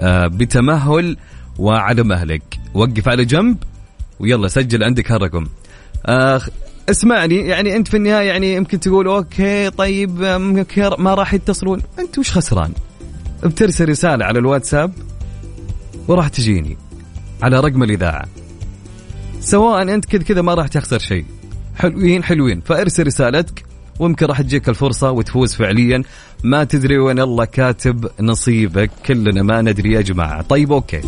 آه 0.01 0.27
بتمهل 0.27 1.17
وعلى 1.59 2.03
مهلك. 2.03 2.43
وقف 2.75 3.09
على 3.09 3.25
جنب 3.25 3.57
ويلا 4.21 4.49
سجل 4.49 4.85
عندك 4.85 5.13
هالرقم. 5.13 5.47
آه 6.07 6.41
اسمعني 6.91 7.37
يعني 7.37 7.77
أنت 7.77 7.89
في 7.89 7.97
النهاية 7.97 8.29
يعني 8.29 8.55
يمكن 8.55 8.81
تقول 8.81 9.07
أوكي 9.07 9.71
طيب 9.71 10.21
ما 10.99 11.15
راح 11.15 11.35
يتصلون. 11.35 11.83
أنت 11.99 12.19
وش 12.19 12.31
خسران؟ 12.31 12.73
بترسل 13.45 13.89
رسالة 13.89 14.25
على 14.25 14.39
الواتساب 14.39 14.93
وراح 16.09 16.29
تجيني 16.29 16.77
على 17.43 17.61
رقم 17.61 17.83
الإذاعة. 17.83 18.25
سواء 19.41 19.83
أنت 19.83 20.05
كذا 20.05 20.23
كذا 20.23 20.43
ما 20.43 20.55
راح 20.55 20.69
تخسر 20.69 20.99
شيء. 20.99 21.25
حلوين 21.77 22.25
حلوين. 22.25 22.61
فارسل 22.61 23.07
رسالتك 23.07 23.65
ويمكن 23.99 24.27
راح 24.27 24.43
تجيك 24.43 24.69
الفرصة 24.69 25.11
وتفوز 25.11 25.55
فعليا. 25.55 26.03
ما 26.45 26.65
تدري 26.65 26.99
وين 26.99 27.21
الله 27.21 27.45
كاتب 27.45 28.11
نصيبك 28.21 28.91
كلنا 29.07 29.43
ما 29.43 29.63
ندري 29.63 29.93
يا 29.93 30.01
جماعة. 30.01 30.43
طيب 30.43 30.73
أوكي. 30.73 31.01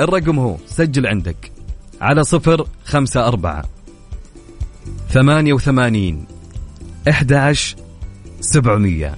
الرقم 0.00 0.38
هو 0.38 0.56
سجل 0.66 1.06
عندك 1.06 1.52
على 2.00 2.24
صفر 2.24 2.66
خمسة 2.84 3.26
أربعة 3.26 3.64
ثمانية 5.10 5.52
وثمانين 5.52 6.24
إحدى 7.08 7.36
عشر 7.36 7.76
سبعمية. 8.40 9.14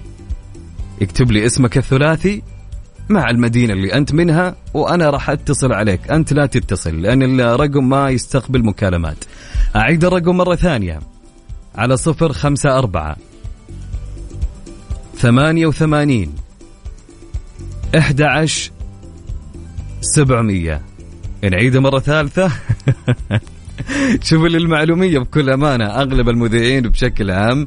اكتب 1.03 1.33
لي 1.33 1.47
اسمك 1.47 1.79
الثلاثي 1.79 2.43
مع 3.09 3.31
المدينة 3.31 3.73
اللي 3.73 3.95
أنت 3.95 4.13
منها 4.15 4.57
وأنا 4.75 5.11
راح 5.11 5.31
أتصل 5.31 5.73
عليك. 5.73 6.11
أنت 6.11 6.33
لا 6.33 6.47
تتصل 6.47 7.03
لأن 7.03 7.41
الرقم 7.41 7.89
ما 7.89 8.11
يستقبل 8.11 8.65
مكالمات. 8.65 9.25
أعيد 9.77 10.05
الرقم 10.05 10.37
مرة 10.37 10.55
ثانية. 10.55 11.01
على 11.75 11.97
صفر 11.97 12.33
خمسة 12.33 12.79
أربعة. 12.79 13.17
ثمانية 15.17 15.67
وثمانين 15.67 16.35
عشر 18.21 18.71
سبعمية. 20.01 20.83
نعيده 21.43 21.81
مرة 21.81 21.99
ثالثة. 21.99 22.53
شوف 24.29 24.45
المعلومية 24.45 25.19
بكل 25.19 25.51
أمانة. 25.51 25.85
أغلب 25.85 26.29
المذيعين 26.29 26.83
بشكل 26.83 27.31
عام 27.31 27.67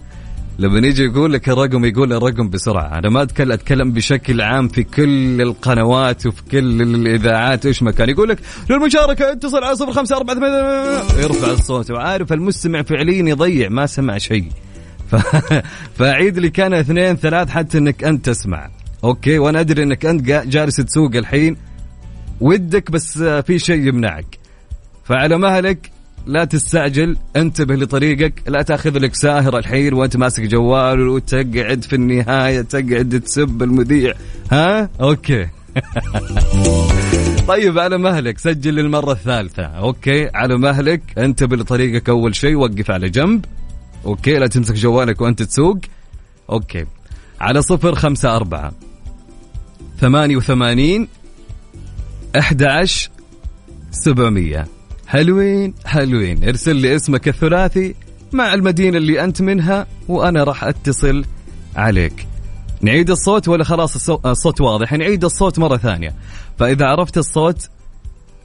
لما 0.60 0.88
يجي 0.88 1.04
يقول 1.04 1.34
لك 1.34 1.50
الرقم 1.50 1.86
يقول 1.86 2.14
الرقم 2.14 2.50
بسرعة. 2.50 3.00
أنا 3.00 3.10
ما 3.10 3.22
اتكلم 3.22 3.52
أتكلم 3.52 3.92
بشكل 3.92 4.42
عام 4.42 4.68
في 4.68 4.84
كل 4.84 5.42
القنوات 5.42 6.26
وفي 6.26 6.44
كل 6.52 6.82
الإذاعات 6.82 7.66
إيش 7.66 7.84
مكان 7.84 8.10
يقول 8.10 8.30
لك 8.30 8.40
للمشاركة 8.70 9.32
اتصل 9.32 9.64
على 9.64 9.76
صفر 9.76 9.92
خمسة 9.92 10.18
أربعة 10.18 10.36
ثمانية 10.36 11.24
يرفع 11.24 11.52
الصوت. 11.52 11.92
وعارف 11.92 12.34
المستمع 12.34 12.82
فعليا 12.82 13.30
يضيع 13.30 13.70
ما 13.70 13.86
سمع 13.86 14.18
شيء. 14.18 14.50
ف... 15.12 15.16
فأعيد 15.98 16.40
لي 16.40 16.50
كان 16.50 16.74
اثنين 16.74 17.16
ثلاث 17.16 17.50
حتى 17.50 17.78
إنك 17.78 18.04
أنت 18.04 18.26
تسمع. 18.26 18.70
أوكي 19.04 19.40
وأنا 19.40 19.60
أدري 19.60 19.84
إنك 19.84 20.06
أنت 20.06 20.22
جالس 20.26 20.76
تسوق 20.76 21.16
الحين. 21.16 21.58
ودك 22.42 22.92
بس 22.92 23.20
في 23.24 23.60
شيء 23.60 23.88
يمنعك. 23.88 24.40
فعلى 25.04 25.38
مهلك 25.38 25.97
لا 26.28 26.46
تستعجل 26.46 27.18
انتبه 27.36 27.76
لطريقك 27.76 28.34
لا 28.48 28.62
تاخذ 28.62 28.98
لك 28.98 29.16
ساهر 29.16 29.58
الحين 29.58 29.94
وانت 29.94 30.18
ماسك 30.18 30.44
جوال 30.44 31.08
وتقعد 31.08 31.84
في 31.84 31.96
النهاية 31.96 32.62
تقعد 32.62 33.22
تسب 33.26 33.64
المذيع. 33.64 34.14
ها؟ 34.52 34.90
okay. 35.02 35.48
طيب 37.48 37.80
على 37.80 37.98
مهلك 37.98 38.40
سجل 38.40 38.76
للمرة 38.76 39.12
الثالثة. 39.12 39.64
okay 39.64 40.30
على 40.34 40.58
مهلك 40.58 41.02
انتبه 41.18 41.56
لطريقك 41.56 42.10
أول 42.10 42.36
شيء 42.36 42.56
وقف 42.56 42.92
على 42.92 43.10
جنب. 43.10 43.46
okay 44.06 44.40
لا 44.40 44.48
تمسك 44.48 44.76
جوالك 44.76 45.22
وأنت 45.22 45.44
تسوق. 45.44 45.78
okay. 46.50 46.86
على 47.40 47.62
صفر 47.62 47.96
خمسة 47.96 48.36
أربعة 48.36 48.72
ثمانية 50.00 50.38
وثمانين 50.38 51.08
أحد 52.38 52.64
عشر 52.64 53.10
سبعمية. 53.92 54.77
حلوين 55.08 55.74
حلوين 55.86 56.44
ارسل 56.44 56.76
لي 56.76 56.96
اسمك 56.96 57.28
الثلاثي 57.28 57.96
مع 58.32 58.54
المدينة 58.54 58.98
اللي 58.98 59.24
أنت 59.24 59.42
منها 59.42 59.88
وأنا 60.08 60.44
راح 60.44 60.64
أتصل 60.64 61.26
عليك. 61.76 62.28
نعيد 62.82 63.10
الصوت 63.10 63.48
ولا 63.48 63.64
خلاص 63.64 64.10
الصوت 64.10 64.62
واضح؟ 64.62 64.94
نعيد 64.94 65.24
الصوت 65.24 65.60
مرة 65.60 65.78
ثانية. 65.78 66.14
فإذا 66.60 66.86
عرفت 66.86 67.18
الصوت 67.18 67.70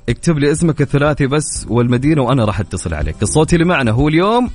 اكتب 0.09 0.39
لي 0.39 0.53
اسمك 0.53 0.83
الثلاثي 0.83 1.27
بس 1.27 1.67
والمدينة 1.69 2.23
وأنا 2.23 2.45
راح 2.45 2.61
أتصل 2.61 2.95
عليك. 2.95 3.17
الصوت 3.23 3.55
اللي 3.55 3.65
معنا 3.65 3.91
هو 3.91 4.09
اليوم 4.09 4.51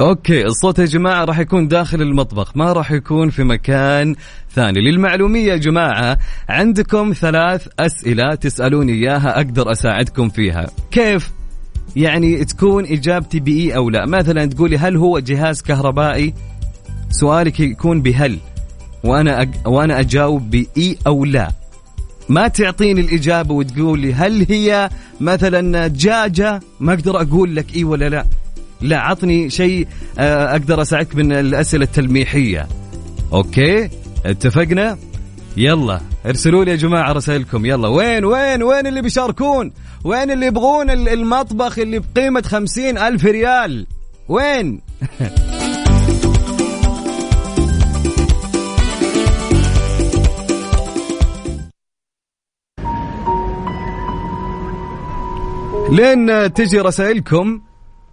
أوكي 0.00 0.46
الصوت 0.46 0.78
يا 0.78 0.84
جماعة 0.84 1.24
راح 1.24 1.38
يكون 1.38 1.68
داخل 1.68 2.02
المطبخ 2.02 2.56
ما 2.56 2.72
راح 2.72 2.92
يكون 2.92 3.30
في 3.30 3.44
مكان 3.44 4.14
ثاني. 4.54 4.80
للمعلومية 4.80 5.52
يا 5.52 5.56
جماعة 5.56 6.18
عندكم 6.48 7.12
ثلاث 7.12 7.68
أسئلة 7.78 8.34
تسألوني 8.34 8.92
إياها 8.92 9.36
أقدر 9.36 9.72
أساعدكم 9.72 10.28
فيها. 10.28 10.66
كيف 10.90 11.30
يعني 11.96 12.44
تكون 12.44 12.84
إجابتي 12.84 13.40
بإي 13.40 13.76
أو 13.76 13.90
لا؟ 13.90 14.06
مثلا 14.06 14.46
تقولي 14.46 14.78
هل 14.78 14.96
هو 14.96 15.18
جهاز 15.18 15.62
كهربائي؟ 15.62 16.34
سؤالك 17.10 17.60
يكون 17.60 18.02
بهل 18.02 18.38
وأنا 19.04 19.40
أج... 19.42 19.48
وأنا 19.66 20.00
أجاوب 20.00 20.50
بإي 20.50 20.98
أو 21.06 21.24
لا. 21.24 21.50
ما 22.28 22.48
تعطيني 22.48 23.00
الإجابة 23.00 23.54
وتقول 23.54 24.00
لي 24.00 24.14
هل 24.14 24.46
هي 24.48 24.90
مثلا 25.20 25.86
دجاجه 25.86 26.60
ما 26.80 26.92
أقدر 26.92 27.22
أقول 27.22 27.56
لك 27.56 27.76
إي 27.76 27.84
ولا 27.84 28.08
لا. 28.08 28.24
لا 28.80 28.98
عطني 28.98 29.50
شيء 29.50 29.88
آه، 30.18 30.50
أقدر 30.50 30.82
أساعدك 30.82 31.16
من 31.16 31.32
الأسئلة 31.32 31.84
التلميحية. 31.84 32.68
okay؟ 33.32 33.88
اتفقنا؟ 34.26 34.98
يلا 35.56 36.00
ارسلوا 36.26 36.64
لي 36.64 36.70
يا 36.70 36.76
جماعة 36.76 37.12
رسائلكم. 37.12 37.66
يلا 37.66 37.88
وين 37.88 38.24
وين 38.24 38.62
وين 38.62 38.86
اللي 38.86 39.02
بيشاركون؟ 39.02 39.72
وين 40.04 40.30
اللي 40.30 40.46
يبغون 40.46 40.90
المطبخ 40.90 41.78
اللي 41.78 41.98
بقيمة 42.14 42.42
خمسين 42.42 42.98
ألف 42.98 43.24
ريال؟ 43.24 43.86
وين؟ 44.28 44.80
لين 55.90 56.52
تجي 56.52 56.78
رسائلكم 56.80 57.60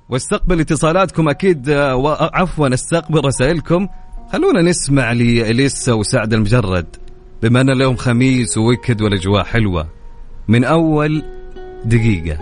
واستقبل 0.10 0.60
اتصالاتكم 0.60 1.30
أكيد 1.30 1.70
آه، 1.70 2.30
عفوا 2.34 2.74
استقبل 2.74 3.26
رسائلكم. 3.26 3.88
خلونا 4.34 4.62
نسمع 4.62 5.12
لإليسا 5.12 5.94
وسعد 5.94 6.34
المجرد 6.34 6.86
بما 7.44 7.62
أن 7.62 7.70
اليوم 7.70 7.96
خميس 7.96 8.58
و 8.58 8.63
weekend 8.63 9.02
والأجواء 9.02 9.44
حلوة. 9.44 9.88
من 10.48 10.63
أول 10.63 11.24
دقيقة 11.86 12.38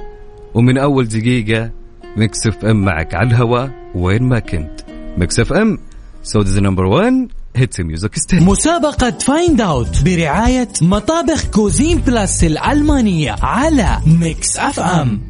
ومن 0.54 0.78
أول 0.78 1.08
دقيقة 1.08 1.72
ميكس 2.18 2.56
إف 2.56 2.66
إم 2.66 2.86
معك 2.86 3.16
على 3.16 3.30
الهواء 3.30 3.72
وين 3.96 4.24
ما 4.24 4.40
كنت. 4.40 4.82
ميكس 5.18 5.47
إف 5.47 5.54
إم 5.54 5.78
Saudi's 6.24 6.58
number 6.58 6.86
1 6.86 7.28
hits 7.56 7.80
music 7.80 8.16
مسابقة 8.34 9.12
Find 9.12 9.62
Out 9.62 10.04
برعاية 10.04 10.70
مطابخ 10.82 11.46
كوزين 11.46 11.98
بلس 11.98 12.44
الألمانية 12.44 13.36
على 13.42 14.00
ميكس 14.08 14.58
إف 14.58 14.80
إم. 14.80 15.22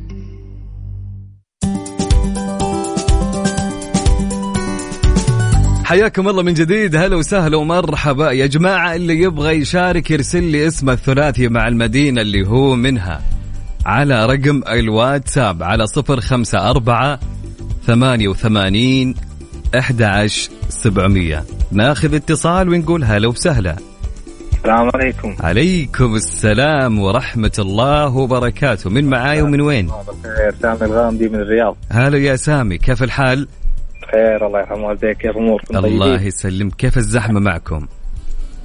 حياكم 5.84 6.30
الله 6.30 6.44
من 6.44 6.54
جديد. 6.54 6.96
هلا 6.96 7.16
وسهلا 7.16 7.58
ومرحبا. 7.58 8.32
يا 8.32 8.46
جماعة 8.46 8.96
اللي 8.96 9.22
يبغى 9.22 9.54
يشارك 9.56 10.12
يرسل 10.12 10.44
لي 10.44 10.68
اسمه 10.68 10.94
الثلاثي 10.94 11.48
مع 11.48 11.68
المدينة 11.68 12.22
اللي 12.22 12.48
هو 12.48 12.76
منها. 12.76 13.22
على 13.86 14.26
رقم 14.26 14.62
الواتساب 14.70 15.64
على 15.64 15.88
صفر 15.88 16.22
خمسة 16.22 16.70
أربعة 16.70 17.20
ثمانية 17.88 18.28
وثمانين 18.28 19.16
أحد 19.78 20.28
سبعمية. 20.70 21.44
ناخذ 21.72 22.16
اتصال 22.16 22.70
ونقول 22.70 23.04
هلا 23.04 23.28
وسهلا. 23.28 23.76
السلام 24.54 24.90
عليكم. 24.96 25.36
عليكم 25.40 26.16
السلام 26.16 27.00
ورحمة 27.00 27.52
الله 27.60 28.16
وبركاته. 28.16 28.90
من 28.90 29.10
معاي 29.10 29.42
ومن 29.42 29.62
وين؟ 29.62 29.92
سامي 30.62 30.78
الغامدي 30.82 31.30
من 31.30 31.36
الرياض. 31.36 31.78
هلا 31.92 32.18
يا 32.18 32.36
سامي 32.36 32.78
كيف 32.78 33.04
الحال؟ 33.04 33.48
بخير 34.14 34.48
الله 34.48 34.60
يرحم 34.60 34.84
والديك 34.84 35.18
كيف 35.18 35.38
أموركم؟ 35.38 35.78
الله؟ 35.78 36.22
يسلمك 36.22 36.74
كيف 36.76 36.98
الزحمة 36.98 37.40
معكم؟ 37.40 37.88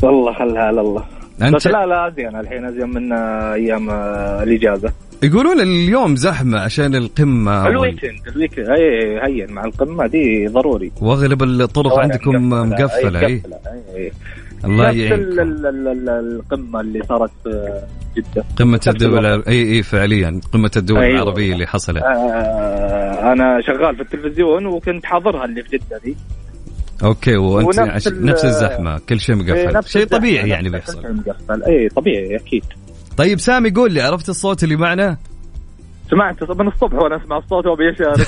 والله 0.02 0.32
خلها 0.32 0.62
على 0.62 0.80
الله. 0.80 1.04
أنت- 1.42 1.54
بس 1.54 1.66
لا 1.66 1.86
لا 1.86 2.08
أزين. 2.08 2.36
الحين 2.36 2.64
أزين 2.64 2.88
من 2.90 3.12
أيام 3.12 3.90
آه، 3.90 4.42
الإجازة. 4.42 4.92
يقولون 5.22 5.60
اليوم 5.60 6.16
زحمة 6.16 6.60
عشان 6.60 6.94
القمة. 6.94 7.62
وال- 7.64 7.70
ال 7.70 7.77
weekend 7.78 8.28
ال 8.28 8.32
weekend. 8.32 8.66
أي 8.68 9.20
هين 9.26 9.52
مع 9.52 9.64
القمة 9.64 10.06
دي 10.06 10.46
ضروري. 10.46 10.92
وأغلب 11.00 11.42
الطرق 11.42 11.98
عندكم 11.98 12.48
مقفلة 12.50 13.26
إي 13.26 13.42
إي. 13.96 14.12
الله 14.64 14.90
ال- 14.90 16.08
القمة 16.08 16.80
اللي 16.80 17.02
صارت 17.08 17.30
في 17.44 17.82
جدة. 18.16 18.44
قمة 18.58 18.76
نفس 18.76 18.88
الدول. 18.88 19.26
اي 19.26 19.72
إي 19.72 19.82
فعليا. 19.82 20.40
قمة 20.52 20.70
الدول 20.76 20.98
أيوة. 20.98 21.14
العربية 21.22 21.52
اللي 21.52 21.66
حصلت. 21.66 22.02
آه 22.02 23.32
أنا 23.32 23.60
شغال 23.66 23.96
في 23.96 24.02
التلفزيون 24.02 24.66
وكنت 24.66 25.04
حاضرها 25.06 25.44
اللي 25.44 25.62
في 25.62 25.76
جدة 25.76 25.98
دي. 26.04 26.16
أوكي 27.04 27.36
وأنت 27.36 27.66
ونفس 27.78 27.78
عش... 27.78 28.08
نفس 28.08 28.44
الزحمة. 28.44 28.98
كل 29.08 29.20
شيء 29.20 29.36
مقفل. 29.36 29.88
شيء 29.90 30.04
طبيعي 30.06 30.48
يعني 30.48 30.68
بيحصل 30.68 31.04
إي 31.66 31.88
طبيعي 31.88 32.36
أكيد. 32.36 32.64
طيب 33.16 33.40
سامي 33.40 33.70
قول 33.70 33.92
لي 33.92 34.00
عرفت 34.00 34.28
الصوت 34.28 34.64
اللي 34.64 34.76
معنا؟ 34.76 35.16
سمعت 36.10 36.50
من 36.50 36.68
الصبح 36.68 36.94
وأنا 36.94 37.16
أسمع 37.16 37.38
الصوت 37.38 37.66
وابي 37.66 37.90
اشارك 37.90 38.26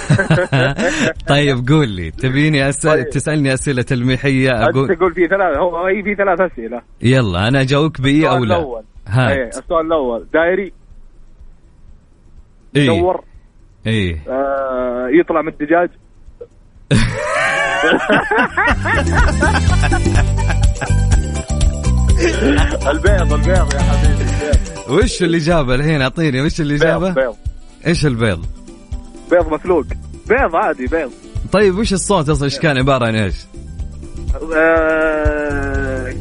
طيب 1.29 1.69
قول 1.69 1.89
لي 1.89 2.11
تبيني 2.11 2.69
أسأل... 2.69 2.91
طيب. 2.91 3.09
تسألني 3.09 3.55
أسئلة 3.55 3.83
تلميحية 3.83 4.51
أنت 4.51 4.77
أقول 4.77 4.97
تقول 4.97 5.15
في 5.15 5.29
ثلاث 5.29 5.57
هو 5.57 5.87
هي 5.87 6.03
في 6.03 6.15
ثلاث 6.15 6.41
أسئلة. 6.41 6.83
يلا 7.03 7.49
أنا 7.49 7.61
أجاوبك 7.61 8.01
بإي 8.01 8.29
أو 8.29 8.37
السؤال 8.37 8.49
لا. 8.49 8.57
الأول. 8.57 8.83
إيه، 9.09 9.47
هات 9.47 9.59
السؤال 9.59 9.87
الأول. 9.87 10.27
دايري. 10.33 10.73
إيه 12.77 12.83
يدور 12.83 13.25
إيه 13.87 14.19
آه 14.29 15.09
يطلع 15.21 15.43
من 15.43 15.49
الدجاج. 15.49 15.89
البيض 22.91 23.33
البيض 23.33 23.75
يا 23.75 23.81
حبيبي 23.81 24.23
البيض. 24.23 24.91
وش 25.05 25.23
الإجابة 25.23 25.75
الحين؟ 25.75 26.03
أعطيني 26.03 26.41
وش 26.41 26.61
الإجابة 26.61 27.15
بيض 27.15 27.19
بيض. 27.19 27.37
إيش 27.87 28.07
البيض؟ 28.07 28.47
بيض 29.31 29.53
مسلوق. 29.53 29.85
بيض 30.29 30.57
عادي 30.57 30.87
بيض. 30.87 31.11
طيب 31.53 31.79
وش 31.79 31.93
الصوت 31.93 32.29
أصلا 32.29 32.45
إيش 32.45 32.59
كان 32.59 32.79
عبارة 32.79 33.07
عن 33.07 33.15
إيش؟ 33.15 33.35
آه 34.57 36.15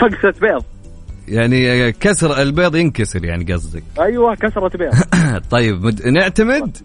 فقسة 0.00 0.40
بيض. 0.40 0.64
يعني 1.28 1.92
كسر 1.92 2.42
البيض 2.42 2.76
ينكسر 2.76 3.24
يعني 3.24 3.52
قصدك. 3.52 3.82
أيوه 4.00 4.34
كسرة 4.34 4.68
بيض. 4.68 4.92
طيب 5.50 5.84
مد... 5.84 6.06
نعتمد؟ 6.06 6.76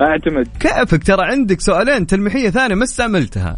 أعتمد. 0.00 0.48
كيفك؟ 0.60 1.04
ترى 1.04 1.22
عندك 1.22 1.60
سؤالين 1.60 2.06
تلميحية 2.06 2.50
ثانية 2.50 2.74
ما 2.74 2.84
استعملتها. 2.84 3.56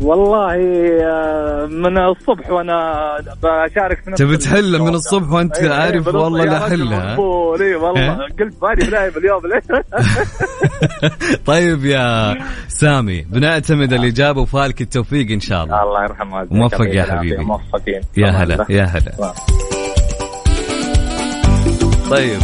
والله 0.00 0.54
آه، 1.02 1.66
من 1.66 1.98
الصبح 1.98 2.50
وأنا 2.50 2.92
بشارك 3.42 4.02
في 4.04 4.10
تبي 4.10 4.36
تحل 4.36 4.78
من. 4.80 4.94
الصبح 4.94 5.32
وأنت 5.32 5.56
أيوة، 5.56 5.74
عارف 5.76 6.04
بالضبط. 6.04 6.22
والله 6.22 6.44
لا 6.44 6.60
حلها. 6.68 7.12
اي 7.12 7.74
والله؟ 7.74 8.14
قلت 8.40 8.54
ماني 8.62 8.86
بنايم 8.90 9.12
اليوم 9.16 9.42
ليه 9.46 9.84
طيب 11.46 11.84
يا 11.84 12.34
سامي 12.68 13.22
بنعتمد 13.22 13.92
الإجابة 13.92 14.40
وفالك 14.40 14.80
التوفيق 14.80 15.30
إن 15.30 15.40
شاء 15.40 15.64
الله. 15.64 15.82
الله 15.82 16.02
يرحم 16.02 16.32
والديك. 16.32 16.52
موفق 16.58 16.86
يا 16.94 17.02
حبيبي. 17.02 17.44
موفقين. 17.44 18.00
يا. 18.16 18.30
هلا 18.30 18.66
يا 18.68 18.84
هلا. 18.84 19.32
طيب. 22.10 22.40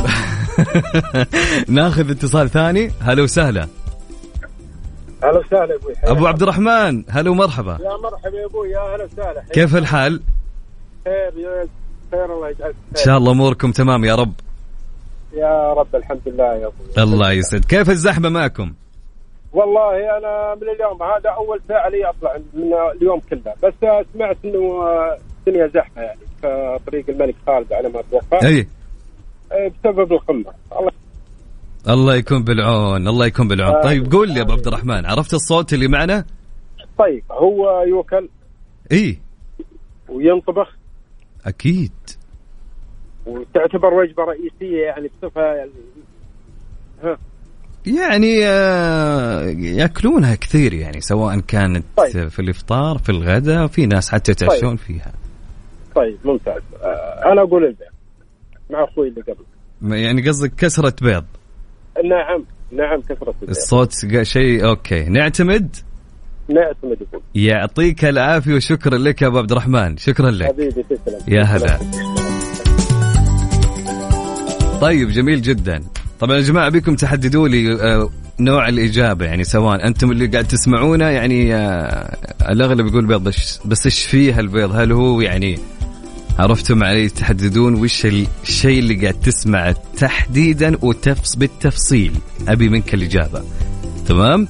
ناخذ 1.68 2.10
اتصال 2.10 2.50
ثاني. 2.50 2.90
هلا 3.02 3.22
وسهلا. 3.22 3.66
هلا 5.24 5.38
وسهلا 5.38 5.74
أبوي. 5.74 5.94
أبو 6.04 6.26
عبد 6.26 6.42
الرحمن 6.42 7.04
هلا 7.10 7.30
ومرحبا. 7.30 7.78
يا 7.82 7.96
مرحبا 7.96 8.38
يا 8.38 8.46
أبوي 8.46 8.70
يا 8.70 8.80
هلا 8.80 9.04
وسهلا. 9.04 9.44
كيف 9.52 9.76
الحال؟ 9.76 10.22
خير 11.04 11.38
يا 11.38 11.68
خير 12.10 12.24
الله 12.24 12.48
يجعلك 12.48 12.74
إن 12.96 13.04
شاء 13.04 13.16
الله 13.16 13.32
أموركم 13.32 13.72
تمام 13.72 14.04
يا 14.04 14.14
رب. 14.14 14.32
يا 15.32 15.72
رب 15.72 15.96
الحمد 15.96 16.20
لله 16.26 16.54
يا 16.54 16.66
أبوي. 16.66 17.04
الله 17.04 17.32
يسعد 17.32 17.64
كيف 17.64 17.90
الزحمة 17.90 18.28
معكم؟ 18.28 18.72
والله 19.52 20.18
أنا 20.18 20.54
من 20.54 20.68
اليوم 20.68 21.02
هذا 21.02 21.30
أول 21.30 21.60
ساعه 21.68 21.88
لي 21.88 22.10
أطلع 22.10 22.36
من 22.54 22.72
اليوم 22.96 23.20
كله. 23.20 23.54
بس 23.62 23.74
سمعت 24.14 24.36
إنه 24.44 24.84
الدنيا 25.38 25.66
زحمة 25.66 26.02
يعني 26.02 26.18
في 26.40 26.78
طريق 26.86 27.04
الملك 27.08 27.34
خالد 27.46 27.72
على 27.72 27.88
ما 27.88 28.00
أتوقع. 28.00 28.48
أي. 28.48 28.66
إيه، 29.52 29.72
بسبب 29.84 30.12
القمة. 30.12 30.52
الله 30.78 30.90
الله 31.88 32.14
يكون 32.14 32.44
بالعون 32.44 33.08
الله 33.08 33.26
يكون 33.26 33.48
بالعون. 33.48 33.82
طيب 33.82 34.12
قول 34.12 34.28
لي 34.28 34.34
يا 34.34 34.42
أبو 34.42 34.52
عبد 34.52 34.66
الرحمن 34.66 35.06
عرفت 35.06 35.34
الصوت 35.34 35.72
اللي 35.72 35.88
معنا؟ 35.88 36.24
طيب 36.98 37.24
هو 37.30 37.82
يوكل. 37.88 38.28
إي. 38.92 39.18
وينطبخ. 40.08 40.76
أكيد. 41.46 41.92
وتعتبر 43.26 43.94
وجبة 43.94 44.22
رئيسية 44.24 44.82
يعني 44.82 45.10
بصفة 45.22 45.40
يعني 45.42 45.70
يعني 47.86 48.46
آه، 48.46 49.42
يأكلونها 49.58 50.34
كثير 50.34 50.74
يعني 50.74 51.00
سواء 51.00 51.40
كانت 51.40 51.84
طيب. 51.96 52.28
في 52.28 52.38
الإفطار 52.38 52.98
في 52.98 53.08
الغداء 53.08 53.66
في 53.66 53.86
ناس 53.86 54.10
حتى 54.10 54.32
يتعشون 54.32 54.76
فيها. 54.76 55.12
طيب 55.94 56.18
ممتاز. 56.24 56.62
آه، 56.82 57.32
أنا 57.32 57.42
أقول 57.42 57.64
البيع 57.64 57.88
مع 58.70 58.84
أخوي 58.84 59.08
اللي 59.08 59.20
قبل. 59.20 59.44
يعني 59.94 60.28
قصدك 60.28 60.54
كسرة 60.54 60.94
بيض؟ 61.02 61.24
نعم 62.02 62.44
نعم 62.72 63.00
كثرة 63.00 63.34
الصوت 63.48 63.92
شيء 64.22 64.66
أوكي. 64.66 65.04
نعتمد؟ 65.04 65.76
نعتمد 66.48 66.98
يعطيك 67.34 68.04
العافية 68.04 68.54
وشكرا 68.54 68.98
لك 68.98 69.22
يا 69.22 69.26
أبو 69.26 69.38
عبد 69.38 69.50
الرحمن. 69.52 69.96
شكرا 69.96 70.30
لك. 70.30 70.46
حبيبي 70.46 70.82
تسلم. 70.82 71.18
يا 71.28 71.42
هلا. 71.42 71.78
طيب 74.80 75.08
جميل 75.08 75.42
جدا. 75.42 75.80
طبعا 76.20 76.36
يا 76.36 76.42
جماعة 76.42 76.68
بكم 76.68 76.96
تحددوا 76.96 77.48
لي 77.48 77.72
آه، 77.72 78.10
نوع 78.40 78.68
الإجابة؟ 78.68 79.24
يعني 79.24 79.44
سواء 79.44 79.86
أنتم 79.86 80.10
اللي 80.10 80.26
قاعد 80.26 80.44
تسمعونا 80.44 81.10
يعني 81.10 81.54
آه، 81.54 82.16
الأغلب 82.50 82.86
يقول 82.86 83.06
بيض 83.06 83.24
بس 83.24 83.60
بس 83.64 83.86
إيش 83.86 84.06
فيه 84.06 84.40
البيض 84.40 84.76
هل 84.76 84.92
هو 84.92 85.20
يعني 85.20 85.58
عرفتم 86.38 86.84
علي 86.84 87.08
تحددون 87.08 87.74
وش 87.74 88.06
ال- 88.06 88.26
الشيء 88.42 88.78
اللي 88.78 88.94
قاعد 88.94 89.20
تسمعه 89.20 89.76
تحديدا 89.96 90.78
وتفص 90.84 91.36
بالتفصيل. 91.36 92.12
أبي 92.48 92.68
منك 92.68 92.94
الإجابة. 92.94 93.42
تمام؟ 94.06 94.48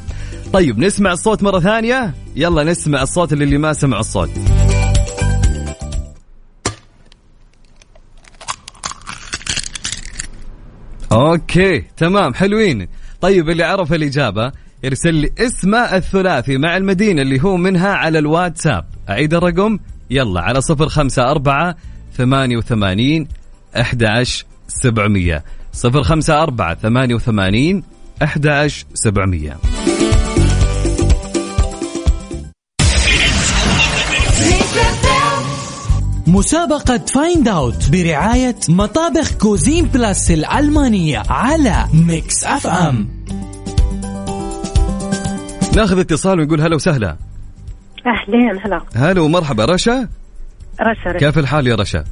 طيب 0.52 0.78
نسمع 0.78 1.12
الصوت 1.12 1.42
مرة 1.42 1.60
ثانية. 1.60 2.14
يلا 2.36 2.64
نسمع 2.64 3.02
الصوت 3.02 3.32
اللي, 3.32 3.44
اللي 3.44 3.58
ما 3.58 3.72
سمع 3.72 4.00
الصوت. 4.00 4.30
أوكي 11.12 11.84
تمام 11.96 12.34
حلوين. 12.34 12.88
طيب 13.20 13.50
اللي 13.50 13.64
عرف 13.64 13.92
الإجابة 13.92 14.52
يرسل 14.84 15.14
لي 15.14 15.30
اسمه 15.38 15.78
الثلاثي 15.78 16.58
مع 16.58 16.76
المدينة 16.76 17.22
اللي 17.22 17.42
هو 17.42 17.56
منها 17.56 17.88
على 17.88 18.18
الواتساب. 18.18 18.84
أعيد 19.08 19.34
الرقم؟ 19.34 19.78
يلا 20.10 20.40
على 20.40 20.60
صفر 20.60 20.88
خمسة 20.88 21.30
أربعة 21.30 21.76
ثمانية 22.16 22.56
وثمانين 22.56 23.28
أحد 23.80 24.24
سبعمية. 24.68 25.44
صفر 25.72 26.02
خمسة 26.02 26.42
أربعة 26.42 26.74
ثمانية 26.74 27.14
وثمانين 27.14 27.82
أحد 28.22 28.70
سبعمية. 28.94 29.56
مسابقة 36.26 36.98
Find 36.98 37.48
Out 37.48 37.90
برعاية 37.90 38.56
مطابخ 38.68 39.32
كوزين 39.32 39.84
بلاس 39.84 40.30
الألمانية 40.30 41.22
على 41.28 41.84
ميكس 41.94 42.44
اف 42.44 42.66
ام 42.66 43.08
ناخذ 45.76 45.98
اتصال 45.98 46.40
ونقول 46.40 46.60
هلا 46.60 46.74
وسهلا. 46.74 47.16
أهلين 48.06 48.58
هلا. 48.64 48.82
هلا 48.96 49.20
ومرحبا. 49.20 49.64
رشا؟ 49.64 50.08
رشا 50.80 51.10
رشا. 51.10 51.18
كيف 51.18 51.38
الحال 51.38 51.66
يا 51.66 51.74
رشا؟ 51.74 52.04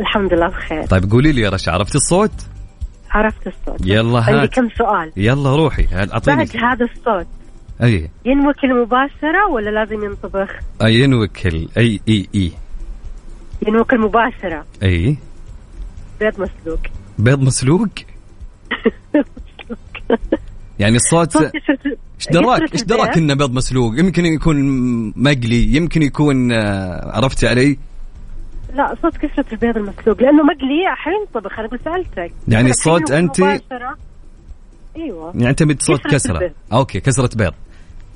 الحمد 0.00 0.34
لله 0.34 0.48
بخير. 0.48 0.86
طيب 0.86 1.10
قولي 1.10 1.32
لي 1.32 1.40
يا 1.40 1.50
رشا 1.50 1.72
عرفت 1.72 1.94
الصوت؟ 1.94 2.32
عرفت 3.10 3.46
الصوت. 3.46 3.86
يلا 3.86 4.18
عندي 4.20 4.42
هات. 4.42 4.54
كم 4.54 4.68
سؤال؟ 4.68 5.12
يلا 5.16 5.56
روحي 5.56 5.86
أعطيني؟ 5.92 6.36
بعد 6.44 6.56
هذا 6.56 6.84
الصوت. 6.84 7.26
أي. 7.82 8.10
ينوكل 8.24 8.82
مباشرة 8.82 9.46
ولا 9.50 9.70
لازم 9.70 10.04
ينطبخ؟ 10.04 10.50
أي 10.82 10.94
ينوكل 10.94 11.68
أي 11.76 12.00
أي 12.08 12.28
أي. 12.34 12.52
ينوكل 13.66 14.00
مباشرة. 14.00 14.64
أي. 14.82 15.16
بيض 16.20 16.40
مسلوق. 16.40 16.80
بيض 17.18 17.40
مسلوق؟ 17.40 17.88
يعني 20.78 20.96
الصوت 20.96 21.36
إيش 22.18 22.28
دراك 22.28 22.62
كسرة 22.62 22.72
إيش 22.72 22.82
دراك. 22.82 23.16
إنه 23.16 23.34
بيض 23.34 23.52
مسلوق؟ 23.52 23.98
يمكن 23.98 24.26
يكون 24.26 24.56
مقلي 25.16 25.74
يمكن 25.76 26.02
يكون 26.02 26.52
آه، 26.52 27.16
عرفتي 27.16 27.48
علي؟ 27.48 27.78
لا 28.74 28.94
صوت 29.02 29.16
كسرة 29.16 29.44
البيض 29.52 29.76
المسلوق 29.76 30.22
لأنه 30.22 30.42
مقلي 30.42 30.84
حينطبخ 30.96 31.58
أنا 31.58 31.68
سألتك. 31.84 32.32
يعني 32.48 32.62
لكن 32.62 32.70
الصوت 32.70 33.12
مباشرة. 33.12 33.96
أيوه. 34.96 35.32
يعني 35.34 35.50
أنت 35.50 35.62
بتصوت 35.62 36.00
كسرة. 36.10 36.34
البيض. 36.34 36.52
أوكي 36.72 37.00
كسرة 37.00 37.30
بيض. 37.36 37.52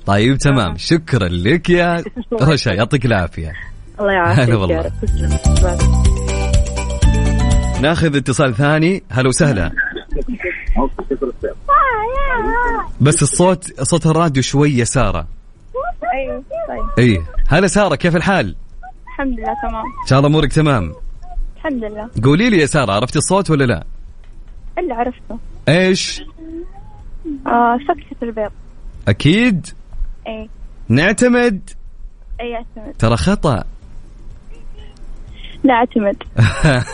طيب 0.07 0.38
تمام. 0.38 0.71
آه. 0.73 0.77
شكرا 0.77 1.29
لك 1.29 1.71
يا 1.71 2.05
رشا 2.43 2.71
يعطيك 2.71 3.07
العافية. 3.07 3.53
الله 4.01 4.12
يعافيك 4.12 4.45
هلا 4.49 4.57
والله. 4.57 4.93
ناخذ 7.81 8.17
اتصال 8.17 8.55
ثاني. 8.55 9.03
هلا 9.11 9.29
وسهلا. 9.29 9.73
بس 13.01 13.23
الصوت 13.23 13.83
صوت 13.83 14.07
الراديو 14.07 14.42
شوي 14.42 14.73
يا 14.73 14.85
سارة. 14.85 15.27
أيوه 16.14 16.42
طيب. 16.68 16.99
إي. 16.99 17.23
هلا 17.49 17.66
سارة 17.66 17.95
كيف 17.95 18.16
الحال؟ 18.16 18.57
الحمد 19.07 19.40
لله 19.40 19.55
تمام. 19.62 19.85
إن 20.03 20.07
شاء 20.09 20.18
الله 20.18 20.31
أمورك 20.31 20.53
تمام. 20.53 20.95
الحمد 21.57 21.85
لله. 21.85 22.11
قولي 22.25 22.51
لي 22.51 22.59
يا 22.59 22.66
سارة 22.66 22.92
عرفتي 22.92 23.18
الصوت 23.18 23.51
ولا 23.51 23.64
لا؟ 23.64 23.85
اللي 24.79 24.95
عرفته. 24.95 25.38
إيش؟ 25.68 26.23
آه 27.47 27.79
سكتة 27.88 28.25
البيض. 28.25 28.51
أكيد. 29.09 29.66
إي. 30.27 30.49
نعتمد. 30.88 31.71
إي 32.40 32.55
أعتمد. 32.55 32.95
ترى 32.99 33.16
خطأ. 33.16 33.64
لا 35.64 35.75
اعتمد. 35.75 36.16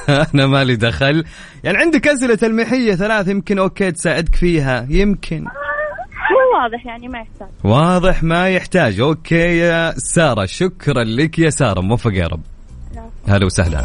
أنا 0.35 0.47
مالي 0.47 0.77
دخل. 0.77 1.25
يعني 1.65 1.79
عندك 1.79 2.09
أسئلة 2.09 2.35
تلميحية 2.35 2.95
ثلاث 2.95 3.29
يمكن 3.29 3.59
أوكي 3.59 3.93
تساعدك 3.93 4.35
فيها. 4.35 4.87
يمكن. 4.91 5.41
مو 5.41 6.63
واضح 6.63 6.87
يعني 6.87 7.09
ما 7.09 7.19
يحتاج. 7.19 7.49
واضح 7.65 8.23
ما 8.23 8.49
يحتاج. 8.49 9.01
أوكي 9.01 9.59
يا 9.59 9.95
سارة 9.97 10.45
شكرا 10.47 11.05
لك 11.05 11.39
يا 11.39 11.51
سارة. 11.51 11.81
موفق 11.81 12.15
يا 12.15 12.27
رب. 12.27 12.43
هلا 13.29 13.47
وسهلا. 13.47 13.85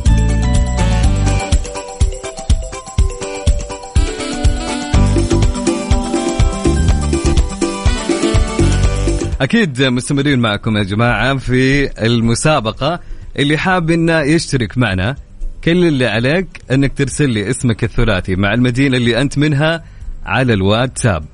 أكيد 9.41 9.81
مستمرين 9.83 10.39
معكم 10.39 10.77
يا 10.77 10.83
جماعة 10.83 11.37
في 11.37 11.89
المسابقة. 12.05 12.99
اللي 13.39 13.57
حاب 13.57 13.91
إنه 13.91 14.19
يشترك 14.19 14.77
معنا 14.77 15.15
كل 15.63 15.85
اللي 15.85 16.07
عليك 16.07 16.47
إنك 16.71 16.97
ترسل 16.97 17.29
لي 17.29 17.49
اسمك 17.49 17.83
الثلاثي 17.83 18.35
مع 18.35 18.53
المدينة 18.53 18.97
اللي 18.97 19.21
أنت 19.21 19.37
منها 19.37 19.83
على 20.25 20.53
الواتساب. 20.53 21.25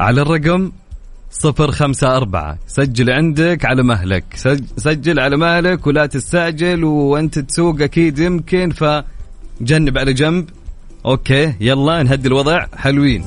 على 0.00 0.22
الرقم 0.22 0.72
صفر 1.30 1.70
خمسة 1.70 2.16
أربعة. 2.16 2.58
سجل 2.66 3.10
عندك 3.10 3.64
على 3.64 3.82
مهلك. 3.82 4.24
سج- 4.34 4.64
سجل 4.76 5.20
على 5.20 5.36
مهلك 5.36 5.86
ولا 5.86 6.06
تستعجل 6.06 6.84
وأنت 6.84 7.38
تسوق 7.38 7.82
أكيد 7.82 8.18
يمكن 8.18 8.70
فجنب 8.70 9.98
على 9.98 10.12
جنب. 10.12 10.48
أوكي 11.06 11.54
يلا 11.60 12.02
نهدي 12.02 12.28
الوضع. 12.28 12.66
حلوين. 12.76 13.24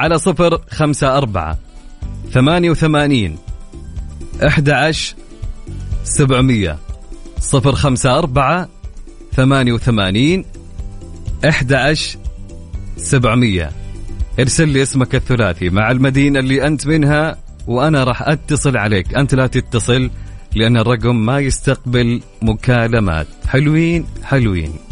على 0.00 0.18
صفر 0.18 0.60
خمسة 0.70 1.16
أربعة 1.18 1.58
ثمانية 2.32 2.70
وثمانين 2.70 3.38
أحد 4.46 4.70
عشر 4.70 5.14
سبعمية 6.04 6.78
صفر 7.40 7.72
خمسة 7.72 8.18
أربعة 8.18 8.68
ثمانية 9.32 9.72
وثمانين 9.72 10.44
أحد 11.48 11.72
عشر 11.72 12.18
سبعمية. 12.96 13.70
ارسل 14.40 14.68
لي 14.68 14.82
اسمك 14.82 15.14
الثلاثي 15.14 15.70
مع 15.70 15.90
المدينة 15.90 16.38
اللي 16.38 16.66
أنت 16.66 16.86
منها 16.86 17.36
وأنا 17.66 18.04
راح 18.04 18.22
أتصل 18.22 18.76
عليك. 18.76 19.14
أنت 19.14 19.34
لا 19.34 19.46
تتصل 19.46 20.10
لأن 20.56 20.76
الرقم 20.76 21.16
ما 21.16 21.38
يستقبل 21.38 22.22
مكالمات. 22.42 23.26
حلوين 23.48 24.06
حلوين. 24.24 24.89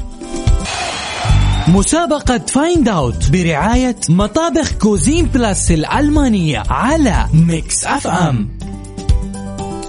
مسابقة 1.75 2.39
Find 2.39 2.89
Out 2.89 3.31
برعاية 3.31 3.97
مطابخ 4.09 4.73
كوزين 4.79 5.27
بلاس 5.27 5.71
الألمانية 5.71 6.63
على 6.71 7.27
ميكس 7.35 7.87
اف 7.87 8.07
ام 8.07 8.49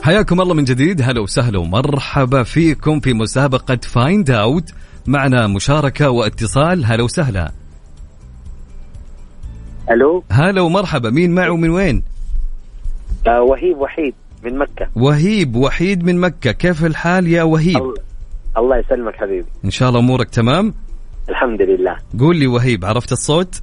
حياكم 0.01 0.41
الله 0.41 0.53
من 0.53 0.63
جديد. 0.63 1.01
هلا 1.01 1.21
وسهلا 1.21 1.59
ومرحبا 1.59 2.43
فيكم 2.43 2.99
في 2.99 3.13
مسابقة 3.13 3.79
Find 3.83 4.31
Out 4.31 4.71
معنا 5.07 5.47
مشاركة 5.47 6.09
واتصال. 6.09 6.85
هلا 6.85 7.03
وسهلا. 7.03 7.51
ألو؟ 9.91 10.23
هلا 10.31 10.61
ومرحبا. 10.61 11.09
مين 11.09 11.31
معه 11.31 11.55
من 11.55 11.69
وين؟ 11.69 12.03
آه 13.27 13.41
وهيب 13.41 13.77
وحيد 13.77 14.13
من 14.43 14.57
مكة. 14.57 14.87
وهيب 14.95 15.55
وحيد 15.55 16.03
من 16.03 16.19
مكة. 16.19 16.51
كيف 16.51 16.85
الحال 16.85 17.27
يا 17.27 17.43
وهيب؟ 17.43 17.77
الله, 17.77 17.93
الله 18.57 18.77
يسلمك 18.77 19.15
حبيبي. 19.15 19.47
إن 19.65 19.71
شاء 19.71 19.89
الله 19.89 19.99
أمورك 19.99 20.29
تمام؟ 20.29 20.73
الحمد 21.29 21.61
لله 21.61 21.97
قول 22.19 22.37
لي 22.37 22.47
وهيب 22.47 22.85
عرفت 22.85 23.11
الصوت؟ 23.11 23.61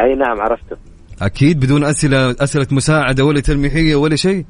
أي 0.00 0.14
نعم 0.14 0.40
عرفته 0.40 0.76
أكيد 1.22 1.60
بدون 1.60 1.84
أسئلة 1.84 2.30
أسئلة 2.30 2.66
مساعدة 2.70 3.24
ولا 3.24 3.40
تلميحية 3.40 3.96
ولا 3.96 4.16
شيء؟ 4.16 4.44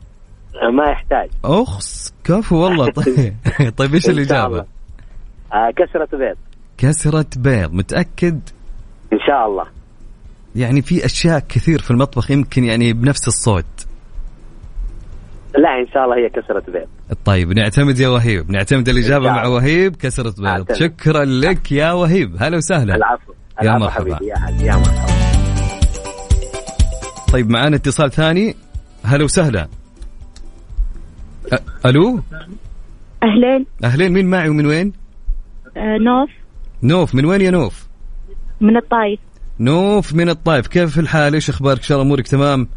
آه 0.63 0.71
ما 0.71 0.91
يحتاج 0.91 1.31
أخس 1.45 2.15
كفو 2.25 2.57
والله 2.57 2.91
طيب 3.01 3.35
طيب 3.77 3.95
الإجابة؟ 3.95 4.47
الله. 4.47 4.67
آه 5.53 5.71
كسرة 5.77 6.19
بيض 6.19 6.37
كسرة 6.79 7.27
بيض 7.37 7.73
متأكد؟ 7.73 8.41
إن 9.13 9.19
شاء 9.27 9.47
الله 9.47 9.65
يعني 10.57 10.83
في 10.83 11.05
أشياء 11.05 11.39
كثير 11.39 11.79
في 11.79 11.91
المطبخ 11.91 12.31
يمكن 12.31 12.65
يعني 12.65 12.93
بنفس 12.93 13.29
الصوت 13.29 13.78
لا 15.63 15.81
إن 15.81 15.87
شاء 15.95 16.05
الله 16.05 16.17
هي 16.17 16.29
كسرة 16.29 16.73
بيض. 16.73 16.89
طيب 17.25 17.53
نعتمد 17.53 17.99
يا 17.99 18.09
وهيب. 18.09 18.51
نعتمد 18.51 18.89
شاء 19.01 19.21
مع. 19.21 19.47
وهيب. 19.47 19.97
كسرة 19.97 20.35
بيض. 20.39 20.47
أعتمد. 20.47 20.77
شكرا 20.77 21.25
لك 21.25 21.73
يا 21.73 21.93
وهيب. 21.93 22.37
هلا 22.41 22.57
وسهلا. 22.57 22.97
العفو. 22.97 23.33
يا 23.33 23.63
العفو 23.63 23.79
مرحبا. 23.85 24.17
حبيبي. 24.17 24.33
يا 24.65 24.77
مرحبا. 24.77 25.07
طيب 27.33 27.51
معانا 27.51 27.77
اتصال 27.77 28.11
ثاني. 28.11 28.55
هلا 29.05 29.25
وسهلا. 29.25 29.69
ألو؟ 31.87 32.21
أهلين. 33.23 33.67
أهلين. 33.85 34.13
مين 34.13 34.31
معي 34.31 34.49
ومن 34.49 34.67
وين؟ 34.67 34.93
آه 35.77 35.99
نوف. 35.99 36.31
نوف. 36.83 37.15
من 37.15 37.25
وين 37.25 37.41
يا 37.41 37.51
نوف؟ 37.51 37.87
من 38.61 38.77
الطايف. 38.77 39.21
نوف 39.61 40.15
من 40.15 40.29
الطائف 40.29 40.67
كيف 40.67 40.99
الحال؟ 40.99 41.35
إيش 41.35 41.51
أخبارك؟ 41.51 41.79
إن 41.79 41.85
شاء 41.85 41.99
الله 41.99 42.07
أمورك 42.07 42.29
تمام؟ 42.29 42.69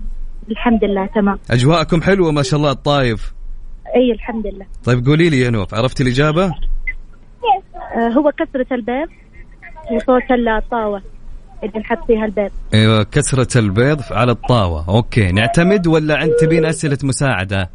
الحمد 0.50 0.84
لله 0.84 1.06
تمام. 1.06 1.40
أجواءكم 1.52 2.02
حلوة 2.02 2.32
ما 2.32 2.44
شاء 2.44 2.60
الله 2.60 2.72
الطايف. 2.72 3.34
أي 3.96 4.12
الحمد 4.12 4.48
لله. 4.48 4.66
طيب 4.84 5.06
قولي 5.06 5.30
لي 5.30 5.40
يا 5.40 5.50
نوف 5.50 5.74
عرفتي 5.74 6.04
الإجابة؟ 6.04 6.46
آه 6.46 8.10
هو 8.18 8.32
كسرة 8.32 8.76
البيض 8.76 9.08
وصوت 9.92 10.32
الطاوة 10.64 11.02
اللي 11.64 11.80
نحط 11.80 12.08
فيها 12.08 12.26
البيض. 12.26 12.52
أيوه 12.74 13.04
كسرة 13.04 13.60
البيض 13.60 14.02
على 14.12 14.32
الطاوة، 14.32 14.90
أوكي 14.90 15.32
نعتمد 15.32 15.88
ولا 15.88 16.24
أنت 16.24 16.34
تبين 16.42 16.66
أسئلة 16.66 16.98
مساعدة؟ 17.04 17.70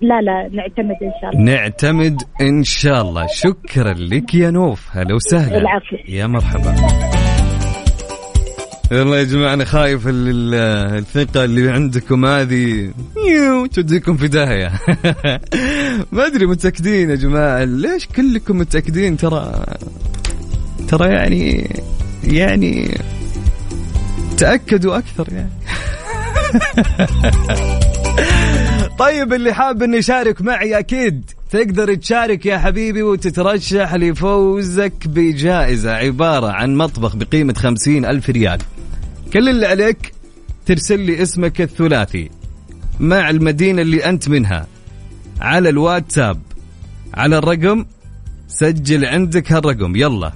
لا 0.00 0.20
لا 0.20 0.48
نعتمد 0.52 0.96
إن 1.02 1.12
شاء 1.20 1.30
الله. 1.30 1.44
نعتمد 1.44 2.22
إن 2.40 2.64
شاء 2.64 3.02
الله، 3.02 3.26
شكرا 3.26 3.92
لك 3.92 4.34
يا 4.34 4.50
نوف، 4.50 4.96
هلا 4.96 5.14
وسهلا. 5.14 5.58
العفو. 5.58 5.96
يا 6.08 6.26
مرحبا. 6.26 6.74
والله 8.92 9.18
يا 9.18 9.22
جماعة 9.24 9.54
أنا 9.54 9.64
خايف 9.64 10.08
ال- 10.08 10.28
ال- 10.28 10.98
الثقة 10.98 11.44
اللي 11.44 11.70
عندكم 11.70 12.24
هذه. 12.26 12.90
توديكم 13.72 14.16
في 14.16 14.28
داهية؟ 14.28 14.72
ما 16.12 16.26
أدري 16.26 16.46
متأكدين 16.46 17.10
يا 17.10 17.14
جماعة. 17.14 17.64
ليش 17.64 18.06
كلكم 18.06 18.58
متأكدين؟ 18.58 19.16
ترى 19.16 19.64
ترى 20.88 21.08
يعني 21.08 21.70
يعني 22.24 22.98
تأكدوا 24.38 24.98
أكثر 24.98 25.26
يعني. 25.32 25.50
طيب 28.98 29.32
اللي 29.32 29.54
حاب 29.54 29.82
إنه 29.82 29.96
يشارك 29.96 30.42
معي 30.42 30.78
أكيد 30.78 31.30
تقدر 31.50 31.94
تشارك 31.94 32.46
يا 32.46 32.58
حبيبي 32.58 33.02
وتترشح 33.02 33.94
لفوزك 33.94 34.92
بجائزة 35.06 35.92
عبارة 35.92 36.46
عن 36.52 36.76
مطبخ 36.76 37.16
بقيمة 37.16 37.54
خمسين 37.54 38.04
ألف 38.04 38.30
ريال. 38.30 38.58
كل 39.32 39.48
اللي 39.48 39.66
عليك 39.66 40.12
ترسل 40.66 41.00
لي 41.00 41.22
اسمك 41.22 41.60
الثلاثي. 41.60 42.30
مع 43.00 43.30
المدينة 43.30 43.82
اللي 43.82 44.04
أنت 44.04 44.28
منها. 44.28 44.66
على 45.40 45.68
الواتساب. 45.68 46.42
على 47.14 47.38
الرقم. 47.38 47.84
سجل 48.48 49.04
عندك 49.04 49.52
هالرقم. 49.52 49.96
يلا. 49.96 50.32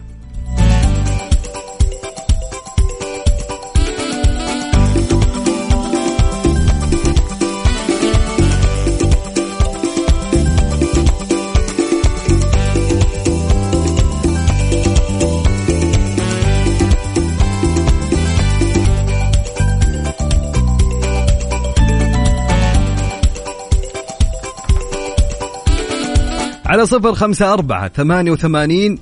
على 26.66 26.86
صفر 26.86 27.14
خمسة 27.14 27.52
أربعة 27.52 27.88
ثمانية 27.88 28.30
وثمانين 28.30 28.98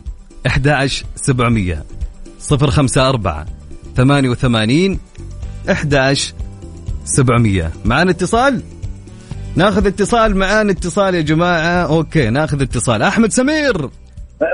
أحد 0.47 0.89
سبعمية. 1.17 1.85
صفر 2.39 2.71
خمسة 2.71 3.09
أربعة 3.09 3.47
ثمانية 3.97 4.29
وثمانين 4.29 5.01
أحد 5.71 6.17
سبعمية. 7.05 7.71
معنا 7.85 8.11
اتصال؟ 8.11 8.63
ناخذ 9.57 9.87
اتصال 9.87 10.37
معانا 10.37 10.73
اتصال 10.73 11.15
يا 11.15 11.21
جماعة. 11.21 11.87
أوكي 11.87 12.31
ناخذ 12.31 12.63
اتصال. 12.63 13.03
أحمد 13.03 13.33
سمير. 13.33 13.91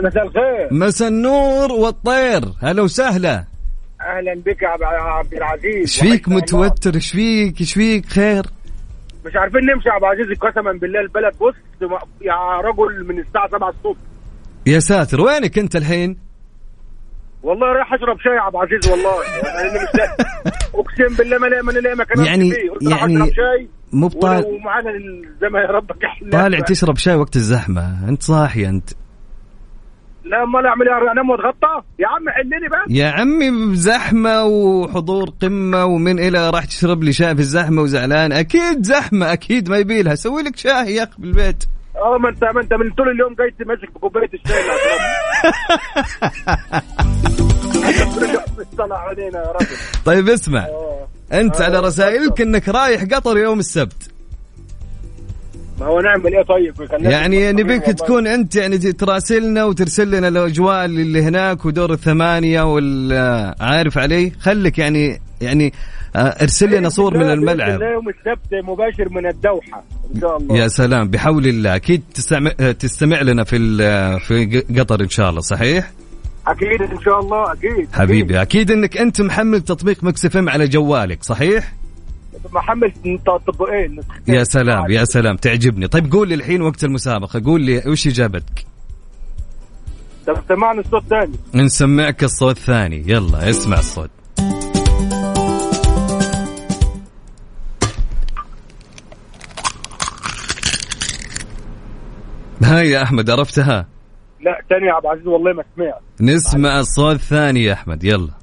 مساء 0.05 0.27
الخير. 0.27 0.69
مساء 0.71 1.09
النور 1.09 1.73
والطير. 1.73 2.53
هلا 2.63 2.83
وسهلا. 2.83 3.45
أهلا 4.01 4.35
بك 4.47 4.63
يا 4.63 4.69
عبد 4.87 5.35
العزيز. 5.35 5.81
إيش 5.81 6.01
فيك 6.01 6.29
متوتر؟ 6.29 6.95
إيش 6.95 7.11
فيك؟ 7.11 7.61
إيش 7.61 7.73
فيك؟ 7.73 8.07
خير؟ 8.07 8.47
مش 9.29 9.37
عارفين 9.37 9.61
نمشي 9.61 9.89
يا 9.89 9.95
عبد 9.95 10.05
العزيز 10.05 10.39
قسما 10.39 10.73
بالله 10.73 11.01
البلد. 11.01 11.35
بص 11.41 11.55
يا 12.21 12.61
رجل 12.65 13.05
من 13.09 13.19
الساعة 13.19 13.49
7 13.49 13.69
الصبح. 13.69 14.01
يا 14.67 14.79
ساتر 14.79 15.21
وينك 15.21 15.59
انت 15.59 15.77
الحين؟ 15.77 16.19
والله 17.43 17.67
رايح 17.67 17.95
أشرب 17.95 18.21
شاي 18.21 18.33
يا 18.33 18.41
عبد 18.41 18.55
العزيز 18.55 18.91
والله. 18.91 19.25
يعني 19.45 19.69
مش 19.69 20.01
أقسم 20.75 21.17
بالله 21.17 21.39
ما 21.39 21.47
لاقي 21.47 21.63
ما 21.63 21.73
لاقي 21.73 21.97
مكان 21.97 22.25
يعني 22.25 22.49
يعني 22.91 23.17
أشرب 23.17 23.35
شاي 23.35 23.69
مو 23.93 24.09
طالع 24.09 24.47
ومعانا 24.47 24.93
زي 25.41 25.49
ما 25.49 25.61
ربك 25.61 25.97
طالع 26.33 26.61
تشرب 26.61 26.97
شاي 26.97 27.15
وقت 27.15 27.37
الزحمة. 27.37 28.09
أنت 28.09 28.23
صاحي 28.23 28.69
أنت. 28.69 28.91
لا 30.29 30.43
امال 30.43 30.67
اعمل 30.67 30.89
إيه 30.89 31.13
انام 31.13 31.31
واتغطى 31.31 31.83
يا 31.99 32.07
عم 32.09 32.29
حلني 32.29 32.69
بقى 32.69 32.85
يا 32.89 33.09
عمي 33.09 33.77
زحمه 33.77 34.45
وحضور 34.45 35.31
قمة 35.43 35.85
ومن 35.85 36.19
إلى 36.19 36.51
راح 36.51 36.65
تشرب 36.65 37.03
لي 37.03 37.13
شاي 37.13 37.35
في 37.35 37.41
الزحمة 37.41 37.83
وزعلان. 37.83 38.33
أكيد 38.33 38.83
زحمة 38.83 39.33
أكيد 39.33 39.71
ما 39.71 39.79
يبي 39.79 40.03
لها. 40.03 40.15
سوي 40.15 40.43
لك 40.43 40.57
شاي 40.57 40.95
يا 40.95 41.03
أخي 41.03 41.13
بالبيت. 41.19 41.65
أه 41.97 42.19
ما 42.19 42.29
انت 42.29 42.45
ما 42.45 42.61
أنت 42.61 42.75
من 42.75 42.91
طول 42.91 43.09
اليوم 43.09 43.35
جاي 43.35 43.55
ماسك 43.67 43.95
بكوباية 43.95 44.31
الشاي 44.35 44.59
طيب 50.05 50.29
اسمع. 50.29 50.67
أنت. 51.33 51.61
على 51.61 51.81
رسائلك 51.81 52.41
إنك 52.41 52.69
رايح 52.69 53.05
قطر 53.05 53.39
يوم 53.39 53.59
السبت. 53.59 54.18
ما 55.81 55.87
هو 55.87 56.01
نعمل 56.01 56.35
إيه 56.35 56.43
طيب؟ 56.43 56.75
يعني 57.01 57.53
نبيك 57.53 57.83
تكون 57.83 58.27
أنت 58.27 58.57
يعني 58.57 58.79
تراسلنا 58.79 59.65
وترسل 59.65 60.11
لنا 60.11 60.29
الأجواء 60.29 60.85
اللي 60.85 61.23
هناك 61.23 61.65
ودور 61.65 61.93
الثمانية 61.93 62.63
وال 62.63 63.13
عارف 63.61 63.99
علي. 63.99 64.33
خليك 64.41 64.79
يعني 64.79 65.21
يعني 65.41 65.73
ارسل 66.17 66.77
لنا 66.79 66.89
صور 66.89 67.19
من 67.19 67.31
الملعب. 67.31 67.83
يوم 67.83 68.09
السبت 68.09 68.69
مباشر 68.69 69.09
من 69.11 69.27
الدوحة 69.27 69.85
إن 70.15 70.21
شاء 70.21 70.37
الله. 70.37 70.57
يا 70.57 70.69
سلام 70.69 71.09
بحول 71.09 71.47
الله. 71.47 71.77
أكيد 71.77 72.03
تستمع 72.15 72.51
تستمع 72.79 73.23
لنا 73.23 73.45
في 73.45 73.59
في 74.19 74.63
قطر 74.79 75.01
إن 75.01 75.09
شاء 75.09 75.31
الله 75.31 75.41
صحيح؟ 75.41 75.91
أكيد 76.47 76.83
إن 76.83 77.01
شاء 77.01 77.21
الله 77.21 77.53
أكيد 77.53 77.89
حبيبي 77.93 78.43
أكيد. 78.43 78.71
إنك 78.71 78.97
أنت 78.97 79.21
محمل 79.21 79.61
تطبيق 79.61 80.05
مكس 80.05 80.25
إف 80.25 80.37
على 80.37 80.69
جوالك 80.69 81.23
صحيح؟ 81.23 81.73
محمل 82.53 82.93
تطبيقين 83.27 84.01
يا 84.29 84.45
سلام 84.45 84.91
يا 84.91 85.05
سلام 85.05 85.37
تعجبني. 85.37 85.89
طيب 85.89 86.13
قول 86.13 86.29
لي 86.29 86.35
الحين 86.35 86.63
وقت 86.63 86.85
المسابقة 86.85 87.43
قول 87.45 87.63
لي 87.63 87.83
وش 87.87 88.07
إجابتك؟ 88.07 88.67
طب 90.27 90.37
سمعنا 90.49 90.81
الصوت 90.81 91.05
ثاني. 91.05 91.37
نسمعك 91.55 92.25
الصوت 92.25 92.57
الثاني. 92.57 93.05
يلا 93.07 93.51
اسمع 93.51 93.79
الصوت. 93.79 94.11
ها 102.63 102.91
يا 102.91 103.03
أحمد 103.03 103.31
عرفتها؟ 103.31 103.87
لا 104.41 104.61
ثاني 104.69 104.87
يا 104.87 104.93
عبد 104.93 105.07
العزيز 105.07 105.27
والله 105.27 105.53
ما 105.53 105.65
سمعت. 105.77 106.01
نسمع 106.21 106.81
الصوت 106.81 107.15
الثاني 107.15 107.65
يا 107.65 107.73
أحمد 107.73 108.05
يلا. 108.05 108.38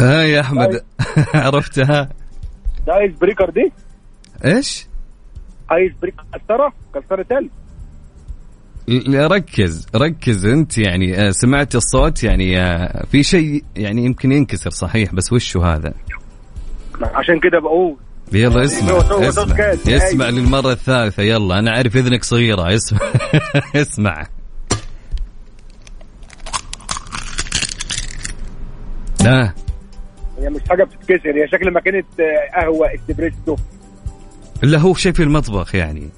ها 0.00 0.22
يا 0.22 0.40
أحمد. 0.40 0.84
عرفتها 1.34 2.08
ده 2.86 2.98
ice 2.98 3.12
breaker 3.20 3.50
دي؟ 3.50 3.72
إيش؟ 4.44 4.86
ice 5.72 5.92
breaker 6.02 6.24
كسرة؟ 6.34 6.72
كسرة 6.94 7.22
تلج. 7.22 7.48
ركز 9.16 9.86
ركز 9.94 10.46
أنت 10.46 10.78
يعني 10.78 11.32
سمعت 11.32 11.74
الصوت 11.74 12.24
يعني 12.24 12.56
في 13.10 13.22
شيء 13.22 13.64
يعني 13.76 14.04
يمكن 14.04 14.32
ينكسر 14.32 14.70
صحيح 14.70 15.14
بس 15.14 15.32
وشه 15.32 15.74
هذا؟ 15.74 15.94
عشان 17.02 17.40
كده 17.40 17.60
بقول. 17.60 17.96
يلا 18.32 18.64
اسمع 18.64 18.98
اسمع 19.28 19.56
اسمع 19.88 20.28
للمرة 20.28 20.72
الثالثة 20.72 21.22
يلا 21.22 21.58
أنا 21.58 21.70
أعرف 21.76 21.96
إذنك 21.96 22.24
صغيرة 22.24 22.74
اسمع 22.74 22.98
اسمع. 23.82 24.26
لا 29.24 29.52
هي 30.38 30.50
مش 30.50 30.60
حاجة 30.68 30.84
بتتكسر 30.84 31.30
هي 31.30 31.48
شكل 31.48 31.70
ما 31.70 31.80
كانت 31.80 32.06
قهوة 32.54 32.88
اسبريسو 32.94 33.56
لا 34.62 34.78
هو 34.78 34.94
شيء 34.94 35.12
في 35.12 35.22
المطبخ 35.22 35.74
يعني. 35.74 36.08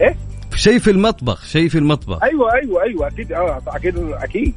إيه؟ 0.00 0.16
شيء 0.54 0.78
في 0.78 0.90
المطبخ 0.90 1.44
شيء 1.44 1.68
في 1.68 1.78
المطبخ. 1.78 2.22
أيوه 2.22 2.54
أيوه 2.54 2.82
أيوه 2.82 3.06
أكيد 3.06 3.32
آه 3.32 3.62
أكيد 3.66 3.98
أكيد. 3.98 4.54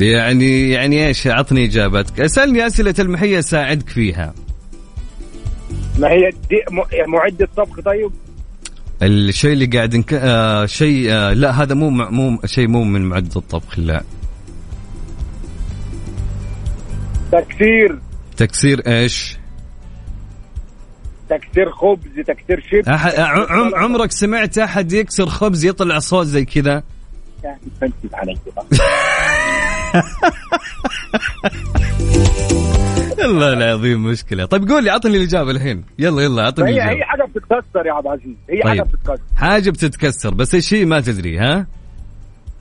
يعني 0.00 0.70
يعني 0.70 1.06
إيش؟ 1.06 1.26
عطني 1.26 1.64
إجابتك. 1.64 2.20
أسألني 2.20 2.66
أسئلة 2.66 2.94
المحيه 2.98 3.38
أساعدك 3.38 3.88
فيها. 3.88 4.34
ما 5.98 6.08
هي 6.08 6.30
دي 6.50 6.62
معدة 7.06 7.48
طبخ 7.56 7.80
طيب؟ 7.80 8.10
الشيء 9.02 9.52
اللي 9.52 9.66
قاعد 9.66 9.96
نك... 9.96 10.14
آه 10.14 10.66
شيء 10.66 11.10
آه 11.10 11.32
لا 11.32 11.62
هذا 11.62 11.74
مو 11.74 11.90
مو 11.90 12.38
شيء 12.46 12.68
مو 12.68 12.84
من 12.84 13.02
معدة 13.02 13.36
الطبخ 13.36 13.78
لا. 13.78 14.02
تكسير 17.32 17.98
تكسير 18.36 18.82
إيش؟ 18.86 19.36
تكسير 21.28 21.70
خبز 21.70 22.20
تكسير 22.26 22.60
شيبس 22.60 22.88
أح... 22.88 23.20
عم... 23.20 23.74
عمرك 23.74 24.12
سمعت 24.12 24.58
أحد 24.58 24.92
يكسر 24.92 25.26
خبز 25.26 25.64
يطلع 25.64 25.98
صوت 25.98 26.26
زي 26.26 26.44
كذا؟ 26.44 26.82
يعني 27.44 27.58
والله 33.22 33.52
العظيم 33.52 34.02
مشكلة 34.02 34.44
طيب 34.44 34.68
قول 34.68 34.84
لي 34.84 34.90
عطني 34.90 35.16
الإجابة 35.16 35.50
الحين 35.50 35.84
يلا 35.98 36.22
يلا 36.22 36.42
عطني 36.42 36.66
هي 36.66 36.70
الإجابة 36.70 36.96
هي 36.96 37.04
حاجة 37.04 37.22
بتتكسر 37.24 37.86
يا 37.86 37.92
عبد 37.92 38.06
العزيز 38.06 38.36
هي 38.50 38.62
طيب. 38.62 38.68
حاجة 38.68 38.82
بتتكسر 38.82 39.22
حاجة 39.36 39.70
بتتكسر 39.70 40.34
بس 40.34 40.54
إيش 40.54 40.74
هي 40.74 40.84
ما 40.84 41.00
تدري 41.00 41.38
ها؟ 41.38 41.66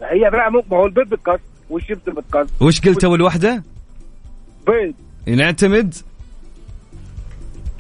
هي 0.02 0.30
بقى 0.30 0.52
ما 0.52 0.78
هو 0.78 0.86
البيض 0.86 1.10
بيتكسر 1.10 1.40
والشيبس 1.70 2.02
بيتكسر 2.06 2.48
وش 2.66 2.82
قلت 2.82 3.04
أول 3.04 3.22
واحدة؟ 3.22 3.64
بيض. 4.68 4.94
نعتمد 5.38 5.96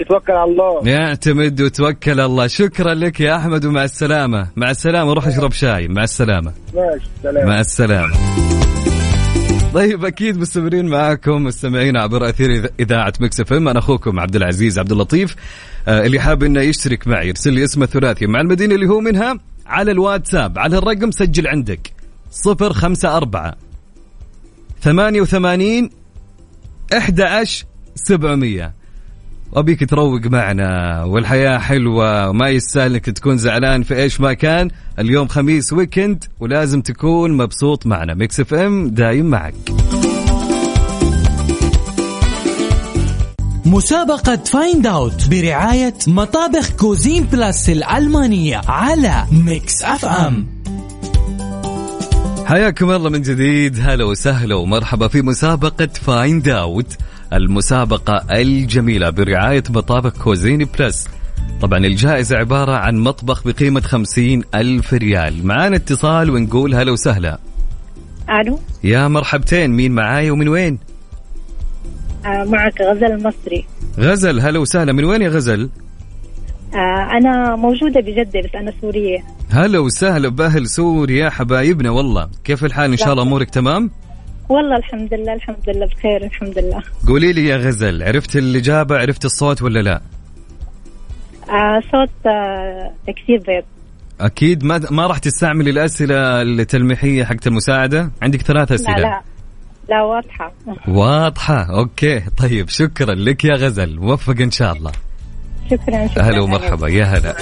توكل 0.10 0.32
على 0.32 0.52
الله. 0.52 0.88
يعتمد 0.88 1.62
وتوكل 1.62 2.12
على 2.12 2.26
الله. 2.26 2.48
شكرا 2.48 2.94
لك 2.94 3.20
يا 3.20 3.36
أحمد 3.36 3.66
ومع 3.66 3.84
السلامة. 3.84 4.48
مع 4.56 4.72
السلامة 4.72 5.14
روح 5.14 5.28
اشرب 5.28 5.52
شاي. 5.52 5.88
مع 5.88 6.04
السلامة. 6.04 6.54
ماشي 6.76 7.06
سلام. 7.24 7.48
مع 7.48 7.60
السلامة. 7.60 8.16
طيب 9.74 10.06
أكيد 10.06 10.38
مستمرين 10.38 10.86
معاكم 10.86 11.44
مستمعين 11.44 11.98
عبر 11.98 12.30
أثير 12.30 12.72
إذاعة 12.80 13.14
مكس 13.20 13.40
إف 13.40 13.54
إم. 13.54 13.68
أنا 13.68 13.80
أخوكم 13.80 14.20
عبد 14.20 14.36
العزيز 14.36 14.80
عبد 14.80 14.92
اللطيف. 14.92 15.36
آه 15.88 16.06
اللي 16.06 16.20
حاب 16.20 16.44
إنه 16.44 16.62
يشترك 16.62 17.08
معي 17.08 17.28
يرسل 17.28 17.54
لي 17.54 17.64
اسمه 17.64 17.86
ثلاثي 17.86 18.28
مع 18.28 18.42
المدينة 18.42 18.76
اللي 18.76 18.88
هو 18.88 19.00
منها 19.00 19.40
على 19.66 19.92
الواتساب 19.92 20.60
على 20.60 20.78
الرقم 20.78 21.12
سجل 21.12 21.48
عندك. 21.48 21.94
صفر 22.32 22.74
خمسة 22.74 23.10
أربعة 26.94 26.98
ثمانية 26.98 26.98
وثمانين 26.98 26.98
أحد 26.98 27.22
عشر 27.22 27.66
سبعمية. 27.96 28.74
وأبيك 29.52 29.90
تروق 29.90 30.26
معنا 30.26 31.04
والحياة 31.04 31.58
حلوة 31.58 32.30
وما 32.30 32.50
يستاهل 32.50 32.92
انك 32.92 33.06
تكون 33.06 33.38
زعلان 33.38 33.84
في 33.84 33.96
إيش 33.96 34.22
ما 34.22 34.34
كان. 34.34 34.70
اليوم 35.00 35.28
خميس 35.28 35.74
weekend 35.74 36.24
ولازم 36.40 36.82
تكون 36.82 37.38
مبسوط 37.38 37.86
معنا. 37.86 38.14
ميكس 38.14 38.40
اف 38.40 38.54
ام 38.54 38.90
دايم 38.90 39.26
معك. 39.26 39.54
مسابقة 43.66 44.36
Find 44.36 44.88
Out 44.88 45.28
برعاية 45.30 45.94
مطابخ 46.08 46.72
كوزين 46.72 47.24
بلاس 47.24 47.70
الألمانية 47.70 48.62
على 48.68 49.26
ميكس 49.32 49.84
اف 49.84 50.06
ام 50.06 50.61
حياكم 52.46 52.92
الله 52.92 53.10
من 53.10 53.22
جديد. 53.22 53.80
هلا 53.80 54.04
وسهلا 54.04 54.56
ومرحبا 54.56 55.08
في 55.08 55.22
مسابقة 55.22 55.88
Find 55.88 56.48
Out 56.50 56.98
المسابقة 57.34 58.26
الجميلة 58.32 59.10
برعاية 59.10 59.64
مطابخ 59.70 60.24
كوزين 60.24 60.66
بلس. 60.80 61.08
طبعا 61.62 61.80
الجائزة 61.80 62.38
عبارة 62.38 62.72
عن 62.72 62.98
مطبخ 62.98 63.44
بقيمة 63.48 63.82
خمسين 63.82 64.44
ألف 64.56 64.94
ريال. 64.94 65.48
معانا 65.48 65.76
اتصال 65.76 66.30
ونقول 66.30 66.76
هلا 66.76 66.92
وسهلا. 66.92 67.40
ألو؟ 68.30 68.60
يا 68.84 69.08
مرحبتين 69.08 69.72
مين 69.72 69.92
معاي 69.92 70.32
ومن 70.32 70.48
وين؟ 70.48 70.80
آه 72.26 72.44
معك 72.44 72.82
غزل 72.82 73.06
المصري. 73.06 73.66
غزل 74.00 74.40
هلا 74.40 74.60
وسهلا. 74.60 74.94
من 74.94 75.06
وين 75.06 75.22
يا 75.22 75.30
غزل؟ 75.30 75.70
آه 76.76 77.18
أنا 77.18 77.56
موجودة 77.56 78.00
بجدة 78.00 78.40
بس 78.40 78.56
أنا 78.56 78.74
سورية. 78.82 79.20
هلا 79.52 79.80
وسهلا 79.80 80.30
باهل 80.30 80.68
سوريا 80.68 81.30
حبايبنا 81.30 81.90
والله. 81.90 82.30
كيف 82.44 82.66
الحال؟ 82.66 82.92
إن 82.92 82.98
شاء 82.98 83.12
الله 83.12 83.24
أمورك 83.24 83.50
تمام؟ 83.50 83.92
والله 84.50 84.78
الحمد 84.78 85.14
لله 85.14 85.34
الحمد 85.34 85.70
لله 85.70 85.86
بخير 85.86 86.24
الحمد 86.24 86.60
لله. 86.60 86.84
قولي 87.08 87.34
لي 87.34 87.46
يا 87.46 87.58
غزل 87.58 88.04
عرفت 88.04 88.36
الاجابه 88.36 88.98
عرفت 88.98 89.26
الصوت 89.26 89.62
ولا 89.62 89.80
لا؟ 89.80 90.02
آه 91.50 91.82
صوت 91.92 92.26
آه 92.28 92.92
تكسير 93.08 93.38
بيض. 93.48 93.64
أكيد. 94.22 94.64
ما 94.64 94.82
ما 94.92 95.08
راح 95.08 95.18
تستعمل 95.18 95.70
الأسئلة 95.70 96.42
التلميحية 96.42 97.24
حقت 97.24 97.48
المساعدة؟ 97.48 98.12
عندك 98.22 98.42
ثلاث 98.42 98.72
لا 98.72 98.76
أسئلة. 98.76 98.98
لا. 98.98 99.22
لا 99.90 100.04
واضحة. 100.04 100.52
واضحة. 100.88 101.78
أوكي. 101.80 102.20
طيب 102.38 102.70
شكرا 102.70 103.16
لك 103.16 103.46
يا 103.46 103.56
غزل. 103.56 104.00
موفق 104.00 104.42
إن 104.42 104.52
شاء 104.52 104.74
الله. 104.74 104.92
شكرا 105.72 106.08
شكرا 106.08 106.24
هلا 106.24 106.42
ومرحبا. 106.42 106.88
يا 106.88 107.04
هلا. 107.04 107.36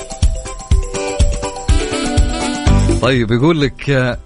طيب 3.01 3.31
يقول 3.31 3.61
لك 3.61 3.89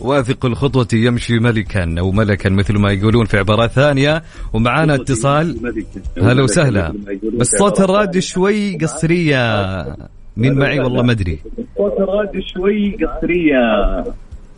واثق 0.00 0.46
الخطوة 0.46 0.88
يمشي 0.92 1.38
ملكا 1.38 1.94
أو 1.98 2.12
ملكا 2.12 2.50
مثل 2.50 2.78
ما 2.78 2.92
يقولون 2.92 3.24
في 3.24 3.38
عبارات 3.38 3.70
ثانية. 3.70 4.22
ومعانا 4.52 4.94
اتصال. 4.94 5.72
هلا 6.18 6.42
وسهلا. 6.42 6.94
بس 7.38 7.50
صوت 7.58 7.80
الراديو 7.80 8.20
شوي 8.20 8.78
قصرية. 8.78 9.96
مين 10.36 10.54
معي 10.54 10.80
والله 10.80 11.02
ما 11.02 11.12
أدري. 11.12 11.38
صوت 11.76 12.00
الراديو 12.00 12.40
شوي 12.54 12.96
قصرية. 12.96 14.04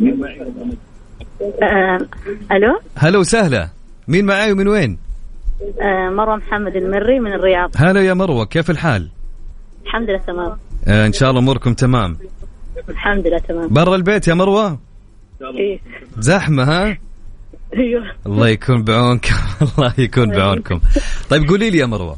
من 0.00 0.20
معي. 0.20 0.40
آه 1.62 1.98
ألو؟ 2.52 2.80
هلا 2.96 3.18
وسهلا. 3.18 3.68
مين 4.08 4.24
معي 4.24 4.52
ومن 4.52 4.68
وين؟ 4.68 5.05
آه 5.80 6.08
مروة 6.10 6.36
محمد 6.36 6.76
المري 6.76 7.20
من 7.20 7.32
الرياض. 7.32 7.70
هلا 7.76 8.00
يا 8.00 8.14
مروة 8.14 8.44
كيف 8.46 8.70
الحال؟ 8.70 9.08
الحمد 9.86 10.10
لله 10.10 10.18
تمام. 10.18 10.56
آه 10.88 11.06
إن 11.06 11.12
شاء 11.12 11.30
الله 11.30 11.40
أموركم 11.40 11.74
تمام. 11.74 12.16
الحمد 12.88 13.26
لله 13.26 13.38
تمام. 13.38 13.68
برا 13.68 13.96
البيت 13.96 14.28
يا 14.28 14.34
مروة؟ 14.34 14.78
إيه. 15.58 15.80
زحمة 16.18 16.62
ها؟ 16.64 16.98
أيوه. 17.76 18.04
الله 18.26 18.48
يكون 18.48 18.82
بعونكم 18.84 19.34
الله 19.78 19.94
يكون 19.98 20.30
بعونكم. 20.30 20.80
طيب 21.30 21.48
قولي 21.48 21.70
لي 21.70 21.78
يا 21.78 21.86
مروة 21.86 22.16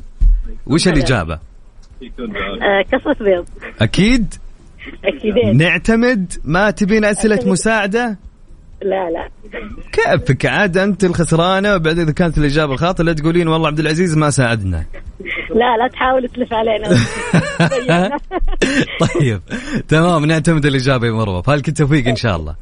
وش 0.66 0.88
الإجابة؟ 0.88 1.38
آه 2.02 2.82
كسرة 2.92 3.16
بيض. 3.24 3.46
أكيد؟ 3.80 4.34
اكيدين 5.04 5.56
نعتمد 5.56 6.32
ما 6.44 6.70
تبين 6.70 7.04
أسئلة 7.04 7.40
مساعدة؟ 7.46 8.18
لا 8.82 9.10
لا. 9.10 9.28
كيفك؟ 9.92 10.46
عاد 10.46 10.78
أنت 10.78 11.04
الخسرانة 11.04 11.74
وبعدين 11.74 12.02
إذا 12.02 12.12
كانت 12.12 12.38
الإجابة 12.38 12.76
خاطئة 12.76 13.04
لا 13.04 13.12
تقولين 13.12 13.48
والله 13.48 13.68
عبد 13.68 13.78
العزيز 13.78 14.16
ما 14.16 14.30
ساعدنا. 14.30 14.84
لا 15.50 15.76
لا 15.76 15.88
تحاول 15.92 16.28
تلف 16.28 16.52
علينا. 16.52 16.88
طيب 19.00 19.40
تمام 19.88 20.24
نعتمد 20.24 20.66
الإجابة 20.66 21.06
يا 21.06 21.12
مروة. 21.12 21.42
فالك 21.42 21.68
التوفيق 21.68 22.08
إن 22.08 22.16
شاء 22.16 22.36
الله. 22.36 22.56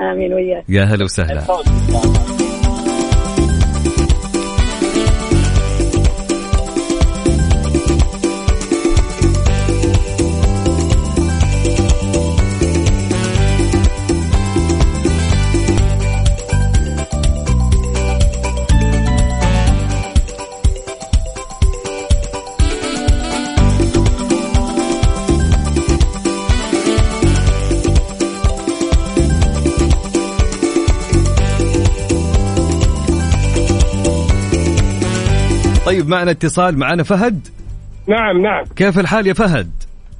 آمين 0.00 0.34
وياك. 0.34 0.64
يا 0.68 0.84
هلا 0.84 1.04
وسهلا. 1.04 1.46
طيب 35.96 36.08
معنا 36.08 36.30
اتصال 36.30 36.78
معنا 36.78 37.02
فهد؟ 37.02 37.48
نعم 38.08 38.42
نعم. 38.42 38.64
كيف 38.76 38.98
الحال 38.98 39.26
يا 39.26 39.32
فهد؟ 39.32 39.70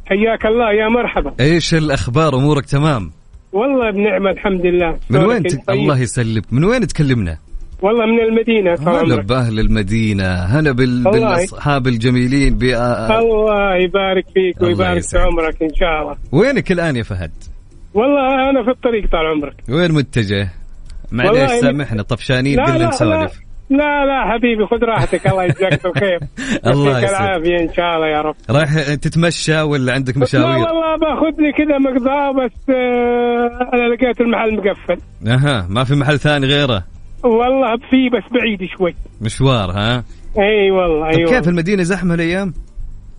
حياك 0.06 0.46
الله 0.46 0.72
يا 0.72 0.88
مرحبا. 0.88 1.34
إيش 1.40 1.74
الأخبار؟ 1.74 2.34
أمورك 2.36 2.66
تمام؟ 2.66 3.10
والله 3.52 3.90
بنعمة 3.90 4.30
الحمد 4.30 4.66
لله. 4.66 4.98
من 5.10 5.24
وين 5.24 5.42
ت... 5.42 5.66
طيب؟ 5.66 5.78
الله 5.78 6.00
يسلمك. 6.00 6.52
من 6.52 6.64
وين 6.64 6.86
تكلمنا؟ 6.86 7.38
والله 7.82 8.06
من 8.06 8.20
المدينة 8.20 8.74
هلا 8.74 9.22
بأهل 9.22 9.60
المدينة. 9.60 10.24
هلا 10.24 10.72
بال... 10.72 11.08
والله. 11.08 11.34
بالأصحاب 11.34 11.86
الجميلين 11.86 12.58
ب... 12.58 12.62
الله 12.62 13.76
يبارك 13.76 14.24
فيك 14.34 14.56
الله 14.56 14.68
ويبارك 14.68 15.02
في. 15.02 15.18
عمرك 15.18 15.62
إن 15.62 15.74
شاء 15.74 16.02
الله. 16.02 16.16
وينك 16.32 16.72
الآن 16.72 16.96
يا 16.96 17.02
فهد؟ 17.02 17.32
والله 17.94 18.50
أنا 18.50 18.64
في 18.64 18.70
الطريق 18.70 19.10
طال 19.10 19.26
عمرك. 19.26 19.54
وين 19.68 19.92
متجه؟ 19.92 20.48
معليش 21.12 21.50
سامحنا 21.50 22.02
طفشانين 22.02 22.60
قلنا 22.60 22.88
نسولف. 22.88 23.45
لا 23.70 24.04
لا 24.06 24.32
حبيبي 24.32 24.66
خذ 24.66 24.84
راحتك 24.84 25.26
الله 25.26 25.44
يجزاك 25.44 25.82
بالخير. 25.84 26.18
الله 26.66 26.90
يعطيك 26.90 27.04
يسعدك. 27.04 27.20
العافية 27.20 27.60
إن 27.68 27.72
شاء 27.74 27.96
الله 27.96 28.06
يا 28.08 28.20
رب. 28.22 28.34
رايح 28.50 28.94
تتمشى 28.94 29.60
ولا 29.60 29.92
عندك 29.92 30.16
لا 30.16 30.22
مشاوير؟ 30.22 30.46
والله 30.46 30.96
باخذ 30.96 31.40
لي 31.42 31.52
كذا 31.52 31.78
مقضاء 31.78 32.32
بس 32.32 32.70
آه 32.70 33.70
أنا 33.74 33.94
لقيت 33.94 34.20
المحل 34.20 34.56
مقفل. 34.56 35.00
أها 35.26 35.66
ما 35.70 35.84
في 35.84 35.94
محل 35.94 36.18
ثاني 36.18 36.46
غيره؟ 36.46 36.84
والله 37.24 37.76
في 37.90 38.08
بس 38.08 38.22
بعيد 38.32 38.68
شوي. 38.78 38.94
مشوار 39.20 39.70
ها؟ 39.70 40.04
إي 40.38 40.70
والله 40.70 41.10
طيب 41.10 41.18
اي 41.20 41.24
كيف 41.24 41.34
والله. 41.34 41.48
المدينة؟ 41.50 41.82
زحمة 41.82 42.14
الأيام؟ 42.14 42.54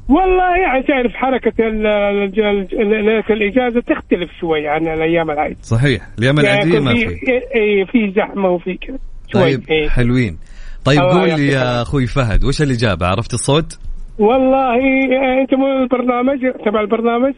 والله 0.09 0.57
يعني 0.57 0.83
تعرف 0.83 1.11
حركة 1.13 1.63
ليلة 1.67 3.23
الإجازة 3.29 3.79
تختلف 3.81 4.31
شوي 4.39 4.67
عن 4.67 4.87
الأيام 4.87 5.31
العادية. 5.31 5.55
صحيح 5.61 6.01
الأيام 6.17 6.39
يعني 6.39 6.53
العادية 6.63 6.79
ما 6.79 6.93
في 6.93 7.07
في. 7.07 7.15
إي 7.55 7.85
في 7.85 8.13
زحمة 8.15 8.49
وفي 8.49 8.77
كذا. 8.77 8.97
شوي. 9.33 9.41
طيب 9.41 9.69
إيه. 9.69 9.89
حلوين. 9.89 10.37
طيب 10.85 10.99
قول 10.99 11.29
لي 11.29 11.47
يا. 11.47 11.81
أخوي 11.81 12.07
فهد 12.07 12.43
وش 12.45 12.61
الإجابة؟ 12.61 13.07
عرفت 13.07 13.33
الصوت؟ 13.33 13.79
والله 14.19 14.75
آه، 14.75 15.41
أنت 15.41 15.53
مو 15.53 15.67
البرنامج 15.83 16.39
تبع 16.65 16.81
البرنامج؟ 16.81 17.33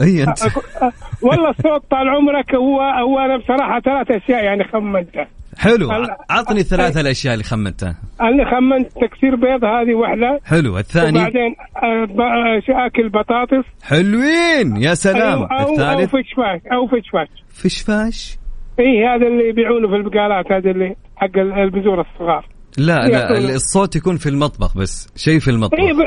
أي 0.00 0.22
أنت. 0.22 0.38
أكو- 0.38 0.82
آه، 0.82 0.92
والله 1.22 1.50
الصوت 1.50 1.82
طال 1.90 2.08
عمرك 2.08 2.54
هو 2.54 2.80
هو 2.80 3.18
أنا 3.18 3.36
بصراحة 3.36 3.80
ثلاث 3.80 4.22
أشياء 4.22 4.44
يعني 4.44 4.64
خمنتها 4.64 5.28
حلو. 5.58 5.88
عطني 6.30 6.60
الثلاثة 6.60 7.00
الأشياء 7.00 7.32
اللي 7.34 7.44
خمنتها 7.44 7.94
أنا 8.20 8.50
خمنت 8.50 8.86
تكسير 8.92 9.36
بيض 9.36 9.64
هذه 9.64 9.94
واحدة. 9.94 10.40
حلو. 10.44 10.78
الثاني؟ 10.78 11.18
وبعدين 11.18 11.54
آه، 11.82 12.86
أكل 12.86 13.08
بطاطس. 13.08 13.64
حلوين. 13.82 14.76
يا 14.76 14.94
سلام. 14.94 15.38
أو, 15.38 15.44
أو, 15.44 15.66
أو 15.66 15.72
الثالث 15.72 16.10
فشفاش 16.10 16.60
أو 16.72 16.86
فشفاش 16.86 17.28
فشفاش 17.54 18.38
اي 18.80 19.06
هذا 19.06 19.26
اللي 19.26 19.48
يبيعونه 19.48 19.88
في 19.88 19.96
البقالات 19.96 20.52
هذا 20.52 20.70
اللي 20.70 20.96
حق 21.16 21.38
البذور 21.38 22.00
الصغار 22.00 22.46
لا 22.78 23.06
لا. 23.08 23.38
الصوت 23.54 23.96
يكون 23.96 24.16
في 24.16 24.28
المطبخ 24.28 24.76
بس 24.78 25.12
شيء 25.16 25.38
في 25.38 25.50
المطبخ 25.50 25.78
اي 25.80 25.92
ب... 25.92 26.00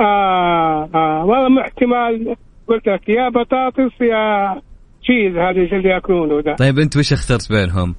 آه 0.00 0.88
آه 0.94 1.24
والله 1.24 1.48
ما 1.48 1.60
احتمال 1.60 2.36
قلت 2.68 2.88
لك 2.88 3.08
يا 3.08 3.28
بطاطس 3.28 4.00
يا 4.00 4.54
تشيز 5.02 5.36
هذا 5.36 5.76
اللي 5.76 5.88
يأكلونه 5.88 6.40
ده 6.42 6.56
طيب 6.56 6.78
أنت 6.78 6.96
وش 6.96 7.12
اخترت 7.12 7.52
بينهم؟ 7.52 7.94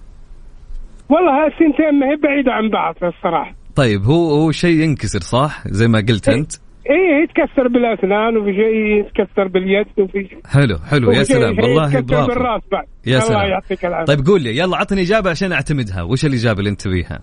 والله 1.10 1.46
هالسنتين 1.46 2.00
ما 2.00 2.12
هي 2.12 2.16
بعيدة 2.16 2.52
عن 2.52 2.70
بعض 2.70 2.96
الصراحة 3.04 3.56
طيب 3.76 4.02
هو 4.04 4.30
هو 4.30 4.52
شيء 4.52 4.80
ينكسر 4.84 5.20
صح؟ 5.20 5.68
زي 5.68 5.88
ما 5.88 6.00
قلت 6.00 6.30
إيه. 6.30 6.46
إيه 6.90 7.24
يتكسر 7.24 7.68
بالأسنان 7.68 8.38
وفي 8.38 8.54
شيء 8.54 8.76
يتكسر 9.00 9.48
باليد 9.48 9.86
وفي 9.98 10.28
شيء. 10.30 10.40
حلو 10.46 10.78
حلو 10.92 11.12
يا 11.12 11.24
سلام. 11.24 11.60
والله 11.60 12.02
برافو 12.02 12.28
بالراس 12.28 12.62
بعد. 12.72 12.86
يا 13.08 13.18
الله 13.18 13.20
سلام. 13.20 13.50
يعطيك 13.50 13.86
العافية. 13.86 14.16
طيب 14.16 14.26
قول 14.26 14.42
لي 14.42 14.58
يلا 14.58 14.78
عطني 14.78 15.02
إجابة 15.02 15.30
عشان 15.30 15.52
أعتمدها. 15.52 16.02
وش 16.04 16.26
الإجابة 16.26 16.60
اللي 16.60 16.70
أنت 16.70 16.82
تبيها؟ 16.82 17.20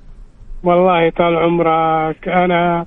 والله 0.62 1.10
طال 1.10 1.36
عمرك 1.36 2.28
أنا 2.28 2.86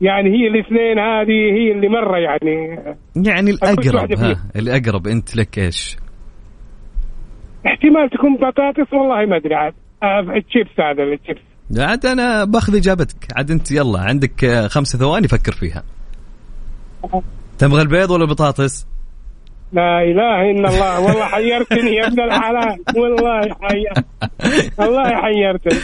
يعني 0.00 0.30
هي 0.30 0.46
الاثنين 0.48 0.98
هذه 0.98 1.56
هي 1.56 1.72
اللي 1.72 1.88
مرة 1.88 2.18
يعني 2.18 2.78
يعني 3.26 3.50
الأقرب 3.50 4.18
ها. 4.18 4.34
الأقرب. 4.56 5.06
أنت 5.06 5.36
لك 5.36 5.58
إيش؟ 5.58 5.96
احتمال 7.66 8.10
تكون 8.10 8.36
بطاطس 8.36 8.92
والله 8.92 9.26
ما 9.26 9.36
أدري 9.36 9.54
عاد. 9.54 9.74
آه، 10.02 10.20
الشيبس 10.20 10.80
هذا 10.80 11.02
الشيبس. 11.02 11.55
عاد 11.78 12.06
أنا 12.06 12.44
بأخذ 12.44 12.76
إجابتك. 12.76 13.16
عاد 13.36 13.50
أنت 13.50 13.72
يلا 13.72 14.00
عندك 14.00 14.44
آه، 14.44 14.68
خمس 14.68 14.96
ثواني 14.96 15.28
فكر 15.28 15.52
فيها. 15.52 15.82
تبغى 17.58 17.82
البيض 17.82 18.10
ولا 18.10 18.24
البطاطس؟ 18.24 18.86
لا 19.72 20.02
إله 20.02 20.50
إلا 20.50 20.68
الله. 20.68 21.00
والله 21.00 21.24
حيرتني 21.24 21.94
يا 21.94 22.06
ابن 22.06 22.20
الحلال. 22.20 22.76
والله 22.96 23.40
حير 23.60 24.04
والله 24.78 25.04
حيرتني. 25.22 25.78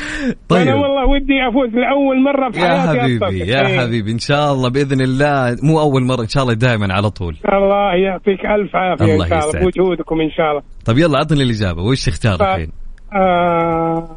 طيب. 0.48 0.68
أنا 0.68 0.74
والله 0.74 1.06
ودي 1.06 1.48
أفوز 1.48 1.68
لأول 1.74 2.22
مرة 2.22 2.50
في 2.50 2.58
يا 2.60 2.64
حياتي 2.68 3.00
حبيبي 3.00 3.16
أتصل. 3.26 3.34
يا 3.34 3.66
إيه. 3.66 3.80
حبيبي 3.80 4.12
إن 4.12 4.18
شاء 4.18 4.52
الله 4.52 4.68
بإذن 4.68 5.00
الله. 5.00 5.56
مو 5.62 5.80
أول 5.80 6.02
مرة 6.02 6.22
إن 6.22 6.28
شاء 6.28 6.42
الله 6.42 6.54
دائما 6.54 6.94
على 6.94 7.10
طول. 7.10 7.36
الله 7.52 7.94
يعطيك 7.94 8.46
ألف 8.46 8.76
عافية 8.76 9.04
الله 9.04 9.24
إن 9.24 9.30
شاء 9.30 9.50
الله. 9.50 9.60
بوجودكم 9.60 10.20
إن 10.20 10.30
شاء 10.30 10.50
الله. 10.50 10.62
طيب 10.84 10.98
يلا 10.98 11.18
عطني 11.18 11.42
الإجابة. 11.42 11.82
وش 11.82 12.08
اختار 12.08 12.36
طيب. 12.38 12.48
الحين؟ 12.48 12.72
آه 13.14 14.08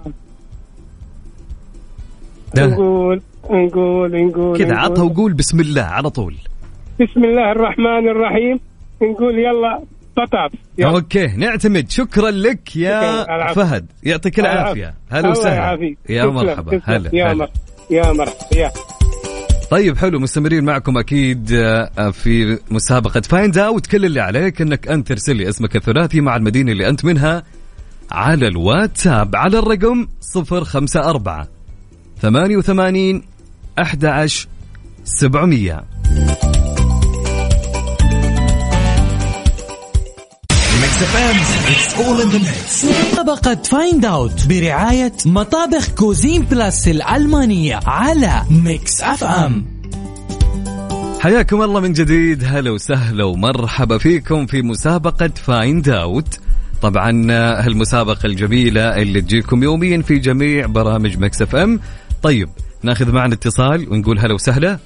ده. 2.55 2.65
نقول 2.65 3.21
نقول 3.49 4.25
نقول 4.27 4.57
كذا. 4.57 4.75
عطها 4.75 5.03
وقول 5.03 5.33
بسم 5.33 5.59
الله 5.59 5.81
على 5.81 6.09
طول 6.09 6.35
بسم 7.01 7.23
الله 7.23 7.51
الرحمن 7.51 8.09
الرحيم 8.09 8.59
نقول 9.01 9.39
يلا 9.39 9.81
بطاطس 10.17 10.55
يلا. 10.77 10.89
أوكي 10.89 11.27
نعتمد 11.27 11.89
شكرا 11.91 12.31
لك 12.31 12.75
يا 12.75 13.21
شكراً. 13.23 13.53
فهد 13.53 13.85
يعطيك 14.03 14.39
العافية 14.39 14.93
هلا 15.11 15.29
وسهلا. 15.29 15.95
يا 16.09 16.25
مرحبا. 16.25 16.81
هلا 16.83 17.09
يا. 17.13 17.33
مرحبا 17.33 17.51
يا 17.91 18.11
مرحبا 18.11 18.57
يا 18.57 18.71
طيب 19.71 19.97
حلو 19.97 20.19
مستمرين 20.19 20.63
معكم 20.63 20.97
أكيد 20.97 21.51
آه، 21.51 22.09
في 22.11 22.59
مسابقة 22.71 23.21
Find 23.21 23.57
Out 23.57 23.87
كل 23.87 24.05
اللي 24.05 24.19
عليك 24.21 24.61
إنك 24.61 24.87
أنت 24.87 25.07
ترسل 25.07 25.35
لي 25.35 25.49
اسمك 25.49 25.75
الثلاثي 25.75 26.21
مع 26.21 26.35
المدينة 26.35 26.71
اللي 26.71 26.89
أنت 26.89 27.05
منها 27.05 27.43
على 28.11 28.47
الواتساب 28.47 29.35
على 29.35 29.59
الرقم 29.59 30.07
054 30.35 31.45
88 32.21 33.21
11 33.77 34.47
700 35.03 35.83
مسابقة 43.11 43.55
Find 43.55 44.05
Out 44.05 44.47
برعاية 44.47 45.13
مطابخ 45.25 45.89
Cuisine 45.89 46.41
Plus 46.41 46.87
الألمانية 46.87 47.79
على 47.85 48.41
Mix 48.49 49.01
F 49.01 49.23
M 49.23 49.65
حياكم 51.19 51.61
الله 51.61 51.79
من 51.79 51.93
جديد 51.93 52.43
هلا 52.43 52.71
وسهلا 52.71 53.23
ومرحبا 53.23 53.97
فيكم 53.97 54.45
في 54.45 54.61
مسابقة 54.61 55.29
Find 55.35 55.89
Out 55.89 56.39
طبعا 56.81 57.27
آه، 57.31 57.61
هالمسابقة 57.61 58.25
الجميلة 58.25 59.01
اللي 59.01 59.21
تجيكم 59.21 59.63
يوميا 59.63 60.01
في 60.01 60.17
جميع 60.17 60.65
برامج 60.65 61.17
Mix 61.17 61.41
FM 61.41 61.79
طيب 62.25 62.49
ناخذ 62.83 63.11
معنا 63.11 63.33
اتصال 63.33 63.93
ونقول 63.93 64.19
هلا 64.19 64.33
وسهلا. 64.33 64.79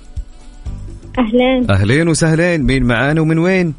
أهلين. 1.20 1.72
أهلين 1.72 2.08
وسهلين. 2.08 2.64
مين 2.64 2.84
معانا 2.84 3.22
ومن 3.22 3.38
وين؟ 3.38 3.74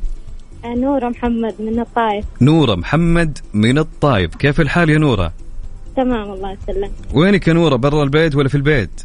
نورة 0.65 1.09
محمد 1.09 1.55
من 1.59 1.81
الطايف 1.81 2.25
نورة 2.41 2.75
محمد 2.75 3.39
من 3.55 3.79
الطايف 3.79 4.37
كيف 4.37 4.61
الحال 4.61 4.91
يا 4.91 4.99
نورة؟ 4.99 5.33
تمام 5.97 6.33
الله 6.33 6.57
يسلمك. 6.63 6.91
وينك 7.15 7.49
يا 7.49 7.53
نورة 7.53 7.77
برا 7.77 8.03
البيت 8.03 8.37
ولا 8.37 8.49
في 8.49 8.55
البيت؟ 8.55 9.03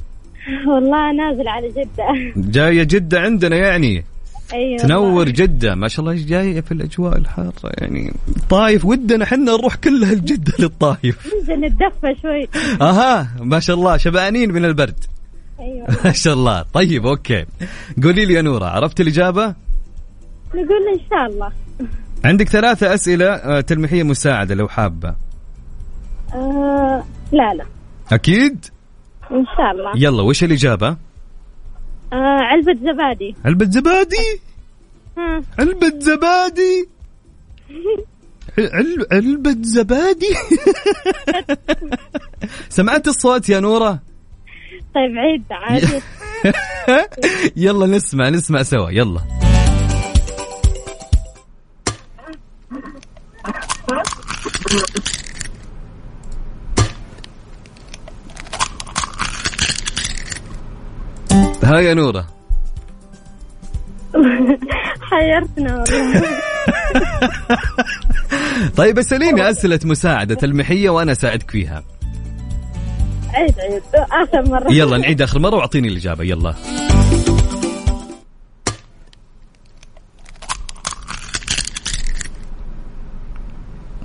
والله 0.68 1.12
نازل 1.12 1.47
على 1.47 1.70
جدة. 1.70 2.34
جاية 2.51 2.84
جدة 2.84 3.22
عندنا 3.22 3.56
يعني. 3.56 4.03
أيوه. 4.54 4.78
تنور 4.78 5.30
جدة. 5.30 5.76
ما 5.76 5.88
شاء 5.88 6.06
الله 6.06 6.26
جاية 6.28 6.62
في 6.62 6.72
الأجواء 6.72 7.18
الحارة. 7.18 7.54
يعني 7.64 8.14
طايف. 8.50 8.86
ودنا 8.86 9.26
حنا 9.26 9.52
نروح 9.52 9.76
كلها 9.76 10.12
الجدة 10.12 10.54
للطايف. 10.60 11.28
نتدفى 11.50 12.16
شوي. 12.22 12.48
أها. 12.82 13.30
ما 13.39 13.60
شاء 13.60 13.76
الله. 13.76 13.98
شبعانين 13.98 14.52
من 14.52 14.66
البرد. 14.66 15.04
أيوه. 15.60 15.88
ما 16.06 16.12
شاء 16.12 16.34
الله. 16.34 16.66
طيب 16.74 17.06
أوكي. 17.06 17.46
قولي 18.04 18.26
لي 18.26 18.34
يا 18.34 18.41
نورة 18.41 18.66
عرفت 18.66 19.02
الإجابة؟ 19.02 19.56
نقول 20.56 20.88
إن 20.93 21.00
شاء 21.10 21.26
الله. 21.26 21.52
عندك 22.26 22.50
ثلاثة 22.50 22.93
أسئلة 22.93 23.26
آه، 23.26 23.62
تلميحية 23.62 24.04
مساعدة 24.04 24.56
لو 24.56 24.68
حابة. 24.68 25.16
آه 26.34 27.04
لا 27.32 27.54
لا. 27.54 27.66
أكيد؟ 28.12 28.66
إن 29.32 29.46
شاء 29.58 29.72
الله. 29.72 29.91
يلا 29.96 30.22
وش 30.22 30.43
الإجابة؟ 30.43 30.98
آه 32.14 32.39
علبة 32.41 32.74
زبادي. 32.91 33.36
علبة 33.45 33.66
زبادي؟ 33.66 34.39
ها. 35.18 35.41
علبة 35.60 35.93
زبادي؟ 35.99 36.89
عل... 38.74 39.06
علبة 39.12 39.56
زبادي؟ 39.62 40.36
سمعت 42.70 43.08
الصوت 43.08 43.49
يا 43.49 43.60
نورة؟ 43.60 43.99
طيب 44.95 45.18
عيد 45.18 45.43
عادي 45.51 46.01
يلا 47.66 47.86
نسمع 47.88 48.30
نسمع 48.30 48.64
سوا 48.64 48.89
يلا. 48.89 49.22
ها 61.66 61.80
يا 61.80 61.93
نورة. 61.93 62.28
حيرتنا 65.11 65.84
طيب 68.78 68.99
اسأليني 68.99 69.49
أسئلة 69.49 69.80
مساعدة 69.86 70.36
تلميحية 70.36 70.89
وأنا 70.89 71.11
أساعدك 71.11 71.51
فيها. 71.51 71.84
عيد 73.34 73.59
عيد. 73.59 73.82
آخر 73.95 74.49
مرة. 74.49 74.72
يلا 74.72 74.97
نعيد 74.97 75.22
آخر 75.22 75.39
مرة 75.39 75.55
وأعطيني 75.55 75.88
الإجابة. 75.88 76.24
يلا. 76.24 76.55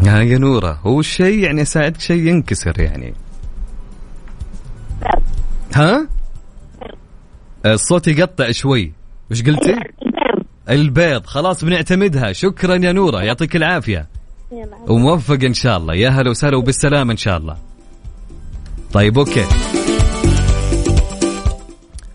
ها 0.07 0.23
يا 0.23 0.39
نورة 0.39 0.79
هو 0.83 1.01
الشيء 1.01 1.39
يعني 1.39 1.63
أساعدك 1.63 2.01
شيء 2.01 2.27
ينكسر 2.27 2.81
يعني. 2.81 3.15
ها؟ 5.75 6.09
الصوت 7.67 8.09
يقطع 8.09 8.51
شوي. 8.51 8.93
وش 9.31 9.43
قلتي؟ 9.43 9.77
البيض. 10.71 11.27
خلاص 11.27 11.65
بنعتمدها. 11.65 12.33
شكرا 12.33 12.75
يا 12.75 12.93
نورة. 12.93 13.23
يعطيك 13.23 13.57
العافية. 13.57 14.07
وموفق 14.89 15.39
إن 15.45 15.55
شاء 15.55 15.77
الله. 15.77 15.95
يا 15.95 16.09
هلا 16.09 16.31
وسهلا 16.31 16.57
وبالسلامة 16.57 17.13
إن 17.13 17.17
شاء 17.17 17.37
الله. 17.37 17.57
طيب 18.93 19.19
أوكي. 19.19 19.45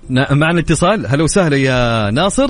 نا- 0.09 0.33
معنا 0.33 0.59
اتصال. 0.59 1.07
هلا 1.07 1.23
وسهلا 1.23 1.57
يا 1.57 2.11
ناصر. 2.11 2.49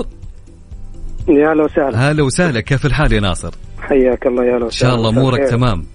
يا 1.28 1.52
هلا 1.52 1.64
وسهلا. 1.64 2.10
هلا 2.10 2.22
وسهلا. 2.22 2.60
كيف 2.60 2.86
الحال 2.86 3.12
يا 3.12 3.20
ناصر؟ 3.20 3.54
حياك 3.80 4.26
الله 4.26 4.44
يا 4.44 4.56
هلا 4.56 4.64
إن 4.64 4.70
شاء 4.70 4.94
الله 4.94 5.08
أمورك. 5.08 5.50
تمام. 5.50 5.86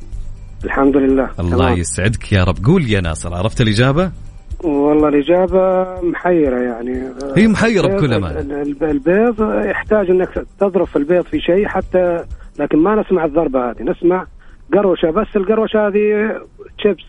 الحمد 0.64 0.97
لله. 0.97 1.30
الله 1.39 1.58
تمام. 1.58 1.78
يسعدك 1.78 2.32
يا 2.32 2.43
رب. 2.43 2.66
قول 2.66 2.89
يا 2.89 3.02
ناصر 3.02 3.34
عرفت 3.34 3.62
الإجابة؟ 3.62 4.12
والله 5.02 5.18
الإجابة 5.20 5.86
محيرة 6.02 6.60
يعني. 6.60 7.04
هي 7.38 7.47
محيرة 7.47 7.88
بكل 7.88 8.14
أمانة. 8.14 8.39
ال- 8.39 8.52
ال- 8.52 8.84
البيض 8.84 9.66
يحتاج 9.66 10.10
إنك 10.10 10.45
تظرف 10.60 10.97
البيض 10.97 11.22
في 11.26 11.39
شيء 11.39 11.68
حتى 11.68 12.24
لكن 12.60 12.78
ما 12.78 13.02
نسمع 13.02 13.26
الضربة 13.26 13.70
هذه. 13.72 13.84
نسمع 13.84 14.28
قروشة 14.74 15.10
بس 15.12 15.28
القروشة 15.36 15.88
هذه 15.88 16.02
شيبس 16.84 17.04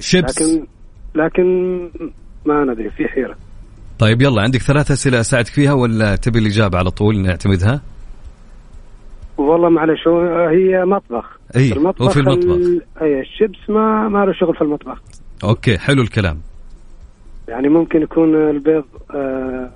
شيبس 0.00 0.42
لكن 0.42 0.66
لكن 1.14 1.44
ما 2.46 2.64
ندري 2.64 2.90
في 2.90 3.08
حيرة. 3.08 3.34
طيب 3.98 4.22
يلا 4.22 4.42
عندك 4.42 4.60
ثلاث 4.60 4.90
أسئلة 4.90 5.20
أساعدك 5.20 5.46
فيها 5.48 5.72
ولا 5.72 6.16
تبي 6.16 6.38
الإجابة 6.38 6.78
على 6.78 6.90
طول 6.90 7.18
نعتمدها؟ 7.18 7.80
والله 9.36 9.68
معلش 9.68 10.08
هي 10.50 10.84
مطبخ. 10.84 11.38
اي 11.56 11.72
المطبخ 11.72 12.02
هو 12.02 12.08
في 12.08 12.20
المطبخ. 12.20 12.44
ال- 12.54 12.82
أي 13.02 13.20
الشيبس 13.20 13.70
ما 13.70 14.08
ما 14.08 14.24
له 14.24 14.32
شغل 14.32 14.54
في 14.54 14.62
المطبخ. 14.62 15.02
Okay 15.44 15.78
حلو 15.78 16.02
الكلام. 16.02 16.38
يعني 17.48 17.68
ممكن 17.68 18.02
يكون 18.02 18.50
البيض 18.50 18.84
آه 19.14 19.70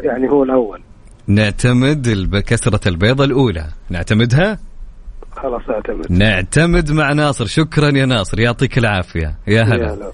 يعني 0.00 0.30
هو 0.30 0.42
الأول. 0.42 0.80
نعتمد 1.26 2.42
كسرة 2.46 2.80
البيضة 2.88 3.24
الأولى. 3.24 3.66
نعتمدها؟ 3.90 4.58
خلاص 5.36 5.62
أعتمد. 5.70 6.12
نعتمد 6.12 6.92
مع 6.92 7.12
ناصر. 7.12 7.46
شكرا 7.46 7.90
يا 7.98 8.06
ناصر. 8.06 8.40
يعطيك 8.40 8.78
العافية. 8.78 9.34
يا 9.46 9.62
هلا. 9.62 10.12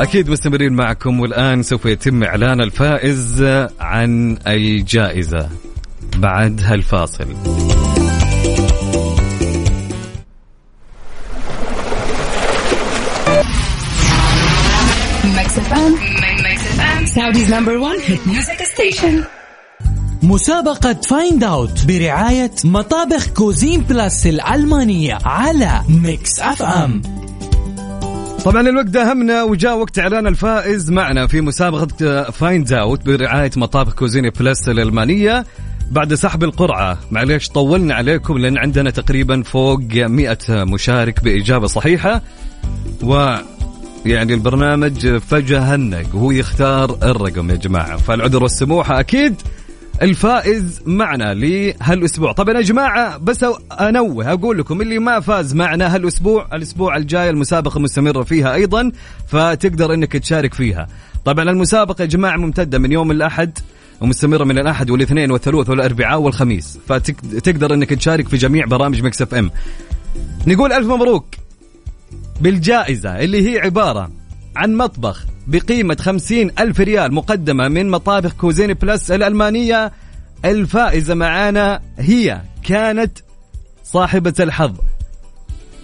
أكيد 0.00 0.30
مستمرين 0.30 0.72
معكم 0.72 1.20
والآن 1.20 1.62
سوف 1.62 1.86
يتم 1.86 2.22
إعلان 2.22 2.60
الفائز 2.60 3.42
عن 3.80 4.38
الجائزة 4.46 5.48
بعد 6.18 6.60
هالفاصل. 6.64 7.26
Mix 15.52 15.60
FM. 15.72 15.92
Mix 16.46 16.58
FM. 16.78 17.00
Saudi's 17.16 17.50
number 17.50 17.78
one 17.78 18.00
hit 18.00 18.20
music 18.26 18.60
station. 18.74 19.24
مسابقة 20.22 20.92
Find 21.08 21.44
Out 21.44 21.84
برعاية 21.86 22.50
مطابخ 22.64 23.26
Cuisine 23.28 23.80
Plus 23.80 24.26
الألمانية 24.26 25.18
على 25.24 25.80
Mix 25.88 26.40
FM 26.40 27.02
طبعا 28.44 28.60
الوقت 28.68 28.86
داهمنا 28.86 29.42
وجاء 29.42 29.78
وقت 29.78 29.98
إعلان 29.98 30.26
الفائز 30.26 30.90
معنا 30.90 31.26
في 31.26 31.40
مسابقة 31.40 32.30
Find 32.30 32.72
Out 32.72 33.06
برعاية 33.06 33.50
مطابخ 33.56 33.94
Cuisine 33.94 34.30
Plus 34.30 34.68
الألمانية 34.68 35.44
بعد 35.90 36.14
سحب 36.14 36.44
القرعة 36.44 36.98
معليش 37.10 37.48
طولنا 37.48 37.94
عليكم 37.94 38.38
لأن 38.38 38.58
عندنا 38.58 38.90
تقريبا 38.90 39.42
فوق 39.42 39.80
100 39.94 40.38
مشارك 40.50 41.24
بإجابة 41.24 41.66
صحيحة 41.66 42.22
و 43.02 43.36
يعني 44.06 44.34
البرنامج 44.34 45.16
فجأة 45.16 45.58
هنق 45.60 46.14
وهو 46.14 46.30
يختار 46.30 46.98
الرقم 47.02 47.50
يا 47.50 47.54
جماعة. 47.54 47.96
فالعذر 47.96 48.42
والسموحة 48.42 49.00
أكيد 49.00 49.34
الفائز 50.02 50.80
معنا 50.86 51.34
لهالأسبوع. 51.34 52.32
طبعا 52.32 52.54
يا 52.54 52.60
جماعة 52.60 53.18
بس 53.18 53.46
أنوه 53.72 54.32
أقول 54.32 54.58
لكم 54.58 54.80
اللي 54.80 54.98
ما 54.98 55.20
فاز 55.20 55.54
معنا 55.54 55.94
هالأسبوع 55.94 56.48
الأسبوع 56.52 56.96
الجاي 56.96 57.30
المسابقة 57.30 57.80
مستمرة 57.80 58.22
فيها 58.22 58.54
أيضا 58.54 58.92
فتقدر 59.28 59.94
إنك 59.94 60.12
تشارك 60.12 60.54
فيها. 60.54 60.88
طبعا 61.24 61.50
المسابقة 61.50 62.02
يا 62.02 62.06
جماعة 62.06 62.36
ممتدة 62.36 62.78
من 62.78 62.92
يوم 62.92 63.10
الأحد 63.10 63.58
ومستمرة 64.00 64.44
من 64.44 64.58
الأحد 64.58 64.90
والاثنين 64.90 65.30
والثلاث 65.30 65.70
والأربعاء 65.70 66.20
والخميس. 66.20 66.78
فتقدر 66.88 67.74
إنك 67.74 67.90
تشارك 67.90 68.28
في 68.28 68.36
جميع 68.36 68.66
برامج 68.66 69.02
Mix 69.02 69.22
FM. 69.22 69.50
نقول 70.46 70.72
ألف 70.72 70.86
مبروك. 70.86 71.26
بالجائزة 72.42 73.18
اللي 73.20 73.50
هي 73.50 73.58
عبارة 73.58 74.10
عن 74.56 74.76
مطبخ 74.76 75.26
بقيمة 75.46 75.96
خمسين 76.00 76.50
ألف 76.58 76.80
ريال 76.80 77.14
مقدمة 77.14 77.68
من 77.68 77.90
مطابخ 77.90 78.32
Cuisine 78.32 78.74
Plus 78.74 79.10
الألمانية. 79.10 79.92
الفائزة 80.44 81.14
معانا 81.14 81.80
هي 81.98 82.40
كانت 82.64 83.18
صاحبة 83.84 84.34
الحظ 84.40 84.72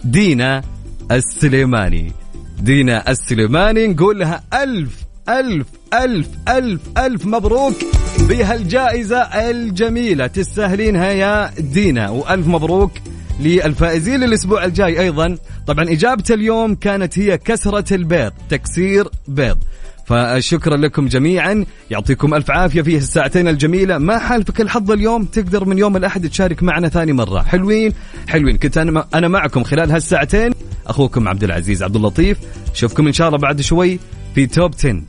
دينا 0.05 0.63
السليماني. 1.11 2.13
دينا 2.61 3.11
السليماني 3.11 3.87
نقول 3.87 4.19
لها 4.19 4.43
ألف 4.55 5.05
ألف 5.29 5.67
ألف 5.95 6.29
ألف 6.49 6.81
ألف 6.99 7.27
مبروك 7.27 7.75
بهالجائزة 8.19 9.19
الجميلة. 9.21 10.27
تستاهلينها 10.27 11.07
يا 11.07 11.51
دينا 11.59 12.11
وألف 12.11 12.47
مبروك 12.47 12.93
للفائزين 13.41 14.21
للأسبوع 14.21 14.65
الجاي 14.65 15.01
أيضا. 15.01 15.39
طبعا 15.67 15.91
إجابة 15.91 16.25
اليوم 16.31 16.75
كانت 16.75 17.19
هي 17.19 17.39
كسرة 17.39 17.95
البيض 17.95 18.33
تكسير 18.49 19.09
بيض. 19.29 19.59
فشكرا 20.07 20.77
لكم 20.77 21.09
جميعا. 21.09 21.65
يعطيكم 21.91 22.35
ألف 22.35 22.51
عافية 22.51 22.83
في 22.83 22.97
الساعتين 22.97 23.49
الجميلة. 23.49 23.99
ما 23.99 24.19
حالفك 24.19 24.61
الحظ 24.61 24.91
اليوم؟ 24.91 25.25
تقدر 25.25 25.65
من 25.65 25.79
يوم 25.79 25.97
الأحد 25.97 26.29
تشارك 26.29 26.63
معنا 26.63 26.89
ثاني 26.89 27.13
مرة. 27.13 27.43
حلوين 27.43 27.93
حلوين. 28.29 28.57
كنت 28.57 28.79
أنا 28.79 29.07
أنا 29.15 29.29
معكم 29.29 29.63
خلال 29.63 29.91
هالساعتين. 29.91 30.53
أخوكم 30.87 31.29
عبد 31.29 31.45
العزيز 31.45 31.83
عبد 31.83 31.97
اللطيف. 31.97 32.39
أشوفكم 32.75 33.07
إن 33.07 33.13
شاء 33.13 33.29
الله 33.29 33.39
بعد 33.39 33.61
شوي 33.61 33.99
في 34.35 34.47
توب 34.47 34.75
10 34.75 35.03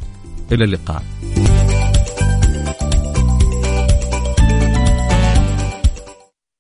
إلى 0.52 0.64
اللقاء. 0.64 1.04